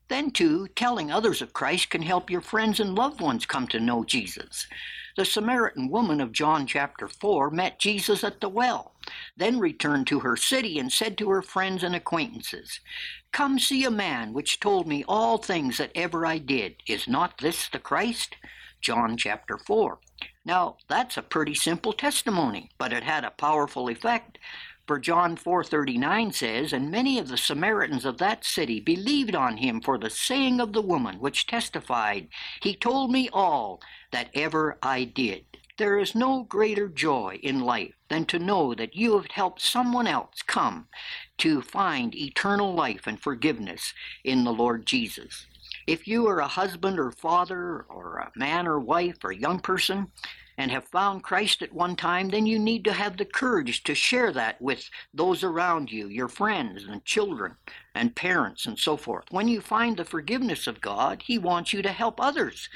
Then, 0.08 0.30
too, 0.30 0.68
telling 0.68 1.10
others 1.10 1.42
of 1.42 1.52
Christ 1.52 1.90
can 1.90 2.02
help 2.02 2.30
your 2.30 2.40
friends 2.40 2.80
and 2.80 2.94
loved 2.94 3.20
ones 3.20 3.44
come 3.44 3.68
to 3.68 3.80
know 3.80 4.04
Jesus. 4.04 4.66
The 5.16 5.24
Samaritan 5.24 5.88
woman 5.88 6.20
of 6.20 6.30
John 6.30 6.66
chapter 6.66 7.08
4 7.08 7.50
met 7.50 7.78
Jesus 7.78 8.22
at 8.22 8.42
the 8.42 8.50
well, 8.50 8.92
then 9.34 9.58
returned 9.58 10.06
to 10.08 10.20
her 10.20 10.36
city 10.36 10.78
and 10.78 10.92
said 10.92 11.16
to 11.16 11.30
her 11.30 11.40
friends 11.40 11.82
and 11.82 11.96
acquaintances, 11.96 12.80
Come 13.32 13.58
see 13.58 13.84
a 13.84 13.90
man 13.90 14.34
which 14.34 14.60
told 14.60 14.86
me 14.86 15.04
all 15.08 15.38
things 15.38 15.78
that 15.78 15.90
ever 15.94 16.26
I 16.26 16.36
did. 16.36 16.76
Is 16.86 17.08
not 17.08 17.38
this 17.38 17.66
the 17.66 17.78
Christ? 17.78 18.36
John 18.82 19.16
chapter 19.16 19.56
4. 19.56 19.98
Now, 20.44 20.76
that's 20.86 21.16
a 21.16 21.22
pretty 21.22 21.54
simple 21.54 21.94
testimony, 21.94 22.70
but 22.76 22.92
it 22.92 23.02
had 23.02 23.24
a 23.24 23.30
powerful 23.30 23.88
effect. 23.88 24.36
For 24.86 25.00
John 25.00 25.36
4:39 25.36 26.30
says, 26.32 26.72
"And 26.72 26.92
many 26.92 27.18
of 27.18 27.26
the 27.26 27.36
Samaritans 27.36 28.04
of 28.04 28.18
that 28.18 28.44
city 28.44 28.78
believed 28.78 29.34
on 29.34 29.56
him 29.56 29.80
for 29.80 29.98
the 29.98 30.10
saying 30.10 30.60
of 30.60 30.72
the 30.72 30.80
woman, 30.80 31.18
which 31.18 31.46
testified, 31.46 32.28
He 32.60 32.76
told 32.76 33.10
me 33.10 33.28
all 33.32 33.82
that 34.12 34.30
ever 34.32 34.78
I 34.80 35.02
did." 35.02 35.44
There 35.76 35.98
is 35.98 36.14
no 36.14 36.44
greater 36.44 36.88
joy 36.88 37.40
in 37.42 37.60
life 37.60 37.94
than 38.08 38.26
to 38.26 38.38
know 38.38 38.74
that 38.74 38.94
you 38.94 39.16
have 39.16 39.30
helped 39.32 39.60
someone 39.60 40.06
else 40.06 40.40
come 40.42 40.86
to 41.38 41.62
find 41.62 42.14
eternal 42.14 42.72
life 42.72 43.08
and 43.08 43.20
forgiveness 43.20 43.92
in 44.22 44.44
the 44.44 44.52
Lord 44.52 44.86
Jesus. 44.86 45.46
If 45.86 46.06
you 46.06 46.28
are 46.28 46.38
a 46.38 46.48
husband 46.48 47.00
or 47.00 47.10
father 47.10 47.82
or 47.88 48.18
a 48.18 48.32
man 48.38 48.68
or 48.68 48.78
wife 48.78 49.18
or 49.24 49.32
young 49.32 49.58
person 49.58 50.12
and 50.58 50.70
have 50.70 50.88
found 50.88 51.22
Christ 51.22 51.62
at 51.62 51.72
one 51.72 51.96
time, 51.96 52.28
then 52.28 52.46
you 52.46 52.58
need 52.58 52.84
to 52.84 52.92
have 52.92 53.16
the 53.16 53.24
courage 53.24 53.82
to 53.84 53.94
share 53.94 54.32
that 54.32 54.60
with 54.60 54.88
those 55.12 55.44
around 55.44 55.90
you, 55.92 56.08
your 56.08 56.28
friends 56.28 56.84
and 56.84 57.04
children 57.04 57.56
and 57.94 58.14
parents 58.14 58.66
and 58.66 58.78
so 58.78 58.96
forth. 58.96 59.24
When 59.30 59.48
you 59.48 59.60
find 59.60 59.96
the 59.96 60.04
forgiveness 60.04 60.66
of 60.66 60.80
God, 60.80 61.22
He 61.22 61.38
wants 61.38 61.72
you 61.72 61.82
to 61.82 61.92
help 61.92 62.20
others 62.20 62.68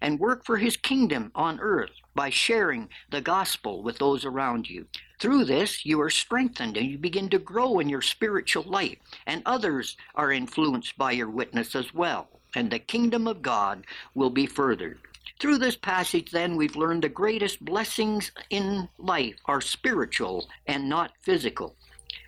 and 0.00 0.20
work 0.20 0.44
for 0.44 0.56
His 0.56 0.76
kingdom 0.76 1.30
on 1.34 1.60
earth 1.60 1.92
by 2.14 2.30
sharing 2.30 2.88
the 3.10 3.20
gospel 3.20 3.82
with 3.82 3.98
those 3.98 4.24
around 4.24 4.68
you. 4.68 4.86
Through 5.18 5.44
this, 5.44 5.84
you 5.84 6.00
are 6.00 6.10
strengthened 6.10 6.76
and 6.76 6.86
you 6.86 6.98
begin 6.98 7.28
to 7.30 7.38
grow 7.38 7.78
in 7.78 7.88
your 7.88 8.02
spiritual 8.02 8.64
life, 8.64 8.98
and 9.26 9.42
others 9.44 9.96
are 10.14 10.32
influenced 10.32 10.96
by 10.96 11.12
your 11.12 11.30
witness 11.30 11.74
as 11.74 11.92
well 11.92 12.28
and 12.56 12.70
the 12.70 12.78
kingdom 12.78 13.28
of 13.28 13.42
God 13.42 13.84
will 14.14 14.30
be 14.30 14.46
furthered. 14.46 14.98
Through 15.38 15.58
this 15.58 15.76
passage, 15.76 16.30
then, 16.30 16.56
we've 16.56 16.76
learned 16.76 17.04
the 17.04 17.10
greatest 17.10 17.62
blessings 17.62 18.32
in 18.48 18.88
life 18.98 19.36
are 19.44 19.60
spiritual 19.60 20.48
and 20.66 20.88
not 20.88 21.12
physical. 21.20 21.76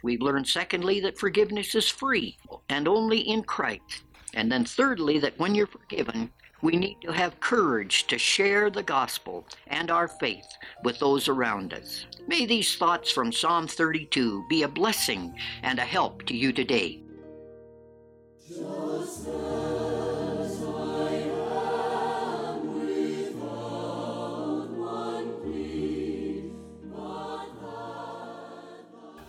We've 0.03 0.21
learned, 0.21 0.47
secondly, 0.47 1.01
that 1.01 1.19
forgiveness 1.19 1.75
is 1.75 1.89
free 1.89 2.37
and 2.69 2.87
only 2.87 3.21
in 3.21 3.45
Christ. 3.45 4.05
And 4.35 4.53
then, 4.53 4.65
thirdly, 4.65 5.19
that 5.21 5.39
when 5.39 5.55
you're 5.55 5.67
forgiven, 5.67 6.31
we 6.61 6.77
need 6.77 6.97
to 7.03 7.13
have 7.13 7.41
courage 7.41 8.07
to 8.09 8.19
share 8.19 8.69
the 8.69 8.83
gospel 8.83 9.47
and 9.69 9.91
our 9.91 10.09
faith 10.09 10.47
with 10.85 10.99
those 10.99 11.29
around 11.29 11.73
us. 11.73 12.05
May 12.27 12.45
these 12.45 12.77
thoughts 12.77 13.11
from 13.11 13.33
Psalm 13.33 13.69
32 13.69 14.45
be 14.51 14.65
a 14.65 14.69
blessing 14.69 15.35
and 15.63 15.79
a 15.79 15.85
help 15.85 16.27
to 16.27 16.37
you 16.37 16.53
today. 16.53 17.01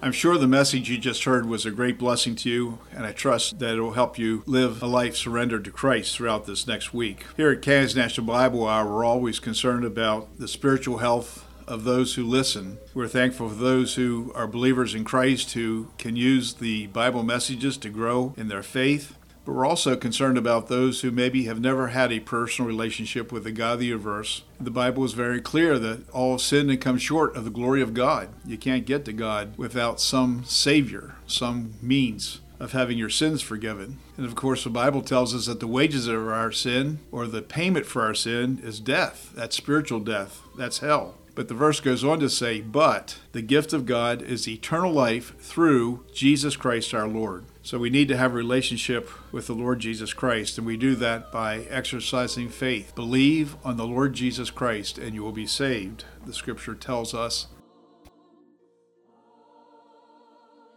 I'm 0.01 0.13
sure 0.13 0.37
the 0.37 0.47
message 0.47 0.89
you 0.89 0.97
just 0.97 1.25
heard 1.25 1.45
was 1.45 1.65
a 1.65 1.71
great 1.71 1.97
blessing 1.97 2.33
to 2.37 2.49
you, 2.49 2.79
and 2.95 3.05
I 3.05 3.11
trust 3.11 3.59
that 3.59 3.75
it 3.75 3.81
will 3.81 3.91
help 3.91 4.17
you 4.17 4.43
live 4.45 4.81
a 4.81 4.87
life 4.87 5.17
surrendered 5.17 5.65
to 5.65 5.71
Christ 5.71 6.15
throughout 6.15 6.45
this 6.45 6.65
next 6.65 6.93
week. 6.93 7.25
Here 7.35 7.51
at 7.51 7.61
Canada's 7.61 7.97
National 7.97 8.25
Bible 8.25 8.65
Hour, 8.65 8.89
we're 8.89 9.03
always 9.03 9.41
concerned 9.41 9.83
about 9.83 10.39
the 10.39 10.47
spiritual 10.47 10.99
health 10.99 11.45
of 11.67 11.83
those 11.83 12.15
who 12.15 12.23
listen. 12.23 12.77
We're 12.93 13.09
thankful 13.09 13.49
for 13.49 13.55
those 13.55 13.95
who 13.95 14.31
are 14.35 14.47
believers 14.47 14.95
in 14.95 15.03
Christ 15.03 15.51
who 15.51 15.89
can 15.97 16.15
use 16.15 16.53
the 16.53 16.87
Bible 16.87 17.23
messages 17.23 17.75
to 17.79 17.89
grow 17.89 18.33
in 18.37 18.47
their 18.47 18.63
faith. 18.63 19.15
But 19.49 19.55
we're 19.55 19.65
also 19.65 19.95
concerned 19.95 20.37
about 20.37 20.67
those 20.67 21.01
who 21.01 21.09
maybe 21.09 21.45
have 21.45 21.59
never 21.59 21.87
had 21.87 22.11
a 22.11 22.19
personal 22.19 22.67
relationship 22.67 23.31
with 23.31 23.45
the 23.45 23.51
God 23.51 23.73
of 23.73 23.79
the 23.79 23.87
universe. 23.87 24.43
The 24.59 24.69
Bible 24.69 25.03
is 25.05 25.13
very 25.13 25.41
clear 25.41 25.79
that 25.79 26.07
all 26.11 26.37
sin 26.37 26.69
and 26.69 26.79
come 26.79 26.99
short 26.99 27.35
of 27.35 27.45
the 27.45 27.49
glory 27.49 27.81
of 27.81 27.95
God. 27.95 28.29
You 28.45 28.59
can't 28.59 28.85
get 28.85 29.05
to 29.05 29.11
God 29.11 29.57
without 29.57 29.99
some 29.99 30.43
Savior, 30.45 31.15
some 31.25 31.73
means 31.81 32.41
of 32.59 32.73
having 32.73 32.99
your 32.99 33.09
sins 33.09 33.41
forgiven. 33.41 33.97
And 34.17 34.25
of 34.27 34.35
course, 34.35 34.65
the 34.65 34.69
Bible 34.69 35.01
tells 35.01 35.33
us 35.33 35.47
that 35.47 35.59
the 35.59 35.65
wages 35.65 36.07
of 36.07 36.27
our 36.27 36.51
sin, 36.51 36.99
or 37.11 37.25
the 37.25 37.41
payment 37.41 37.87
for 37.87 38.03
our 38.03 38.13
sin, 38.13 38.61
is 38.63 38.79
death. 38.79 39.31
That's 39.33 39.57
spiritual 39.57 40.01
death. 40.01 40.43
That's 40.59 40.77
hell. 40.77 41.15
But 41.39 41.47
the 41.47 41.53
verse 41.53 41.79
goes 41.79 42.03
on 42.03 42.19
to 42.19 42.29
say, 42.29 42.59
But 42.59 43.17
the 43.31 43.41
gift 43.41 43.71
of 43.71 43.85
God 43.85 44.21
is 44.21 44.45
eternal 44.45 44.91
life 44.91 45.39
through 45.39 46.03
Jesus 46.13 46.57
Christ 46.57 46.93
our 46.93 47.07
Lord. 47.07 47.45
So 47.63 47.79
we 47.79 47.89
need 47.89 48.09
to 48.09 48.17
have 48.17 48.33
a 48.33 48.35
relationship 48.35 49.09
with 49.31 49.47
the 49.47 49.53
Lord 49.53 49.79
Jesus 49.79 50.11
Christ, 50.11 50.57
and 50.57 50.67
we 50.67 50.75
do 50.75 50.95
that 50.95 51.31
by 51.31 51.59
exercising 51.69 52.49
faith. 52.49 52.93
Believe 52.93 53.55
on 53.63 53.77
the 53.77 53.87
Lord 53.87 54.15
Jesus 54.15 54.49
Christ, 54.49 54.97
and 54.97 55.15
you 55.15 55.23
will 55.23 55.31
be 55.31 55.45
saved, 55.45 56.03
the 56.25 56.33
scripture 56.33 56.75
tells 56.75 57.13
us. 57.13 57.47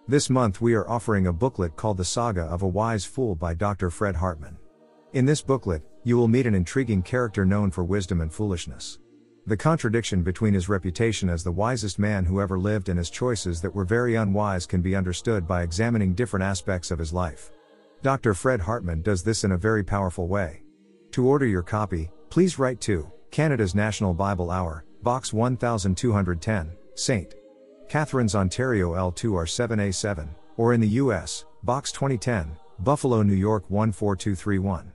This 0.07 0.31
month 0.31 0.61
we 0.61 0.75
are 0.75 0.89
offering 0.89 1.27
a 1.27 1.33
booklet 1.33 1.75
called 1.75 1.97
The 1.97 2.05
Saga 2.05 2.43
of 2.43 2.63
a 2.63 2.69
Wise 2.69 3.05
Fool 3.05 3.35
by 3.35 3.55
Dr. 3.55 3.91
Fred 3.91 4.15
Hartman. 4.15 4.59
In 5.13 5.27
this 5.27 5.43
booklet, 5.43 5.83
you 6.05 6.17
will 6.17 6.29
meet 6.29 6.47
an 6.47 6.55
intriguing 6.55 7.03
character 7.03 7.45
known 7.45 7.73
for 7.73 7.83
wisdom 7.83 8.21
and 8.21 8.33
foolishness. 8.33 9.01
The 9.45 9.57
contradiction 9.57 10.23
between 10.23 10.55
his 10.55 10.69
reputation 10.69 11.29
as 11.29 11.43
the 11.43 11.51
wisest 11.51 11.99
man 11.99 12.25
who 12.25 12.41
ever 12.41 12.61
lived 12.61 12.89
and 12.89 12.97
his 12.97 13.11
choices 13.11 13.61
that 13.61 13.75
were 13.75 13.85
very 13.85 14.15
unwise 14.15 14.67
can 14.67 14.83
be 14.83 14.95
understood 14.95 15.49
by 15.49 15.63
examining 15.63 16.15
different 16.15 16.45
aspects 16.45 16.93
of 16.93 16.99
his 17.01 17.13
life. 17.13 17.51
Dr. 18.03 18.35
Fred 18.35 18.61
Hartman 18.61 19.03
does 19.03 19.25
this 19.25 19.43
in 19.43 19.53
a 19.53 19.59
very 19.59 19.83
powerful 19.83 20.29
way. 20.29 20.63
To 21.13 21.27
order 21.27 21.45
your 21.45 21.63
copy, 21.63 22.09
please 22.31 22.59
write 22.59 22.81
to 22.83 23.11
Canada's 23.33 23.75
National 23.75 24.15
Bible 24.15 24.51
Hour, 24.51 24.85
Box 25.03 25.33
1210, 25.33 26.77
St. 26.95 27.35
Catharines, 27.89 28.37
Ontario 28.37 28.93
L2R7A7, 28.93 30.29
or 30.57 30.73
in 30.73 30.81
the 30.81 30.89
U.S., 30.89 31.47
Box 31.65 31.91
2010, 31.91 32.57
Buffalo, 32.79 33.23
New 33.23 33.35
York 33.35 33.65
14231. 33.69 34.93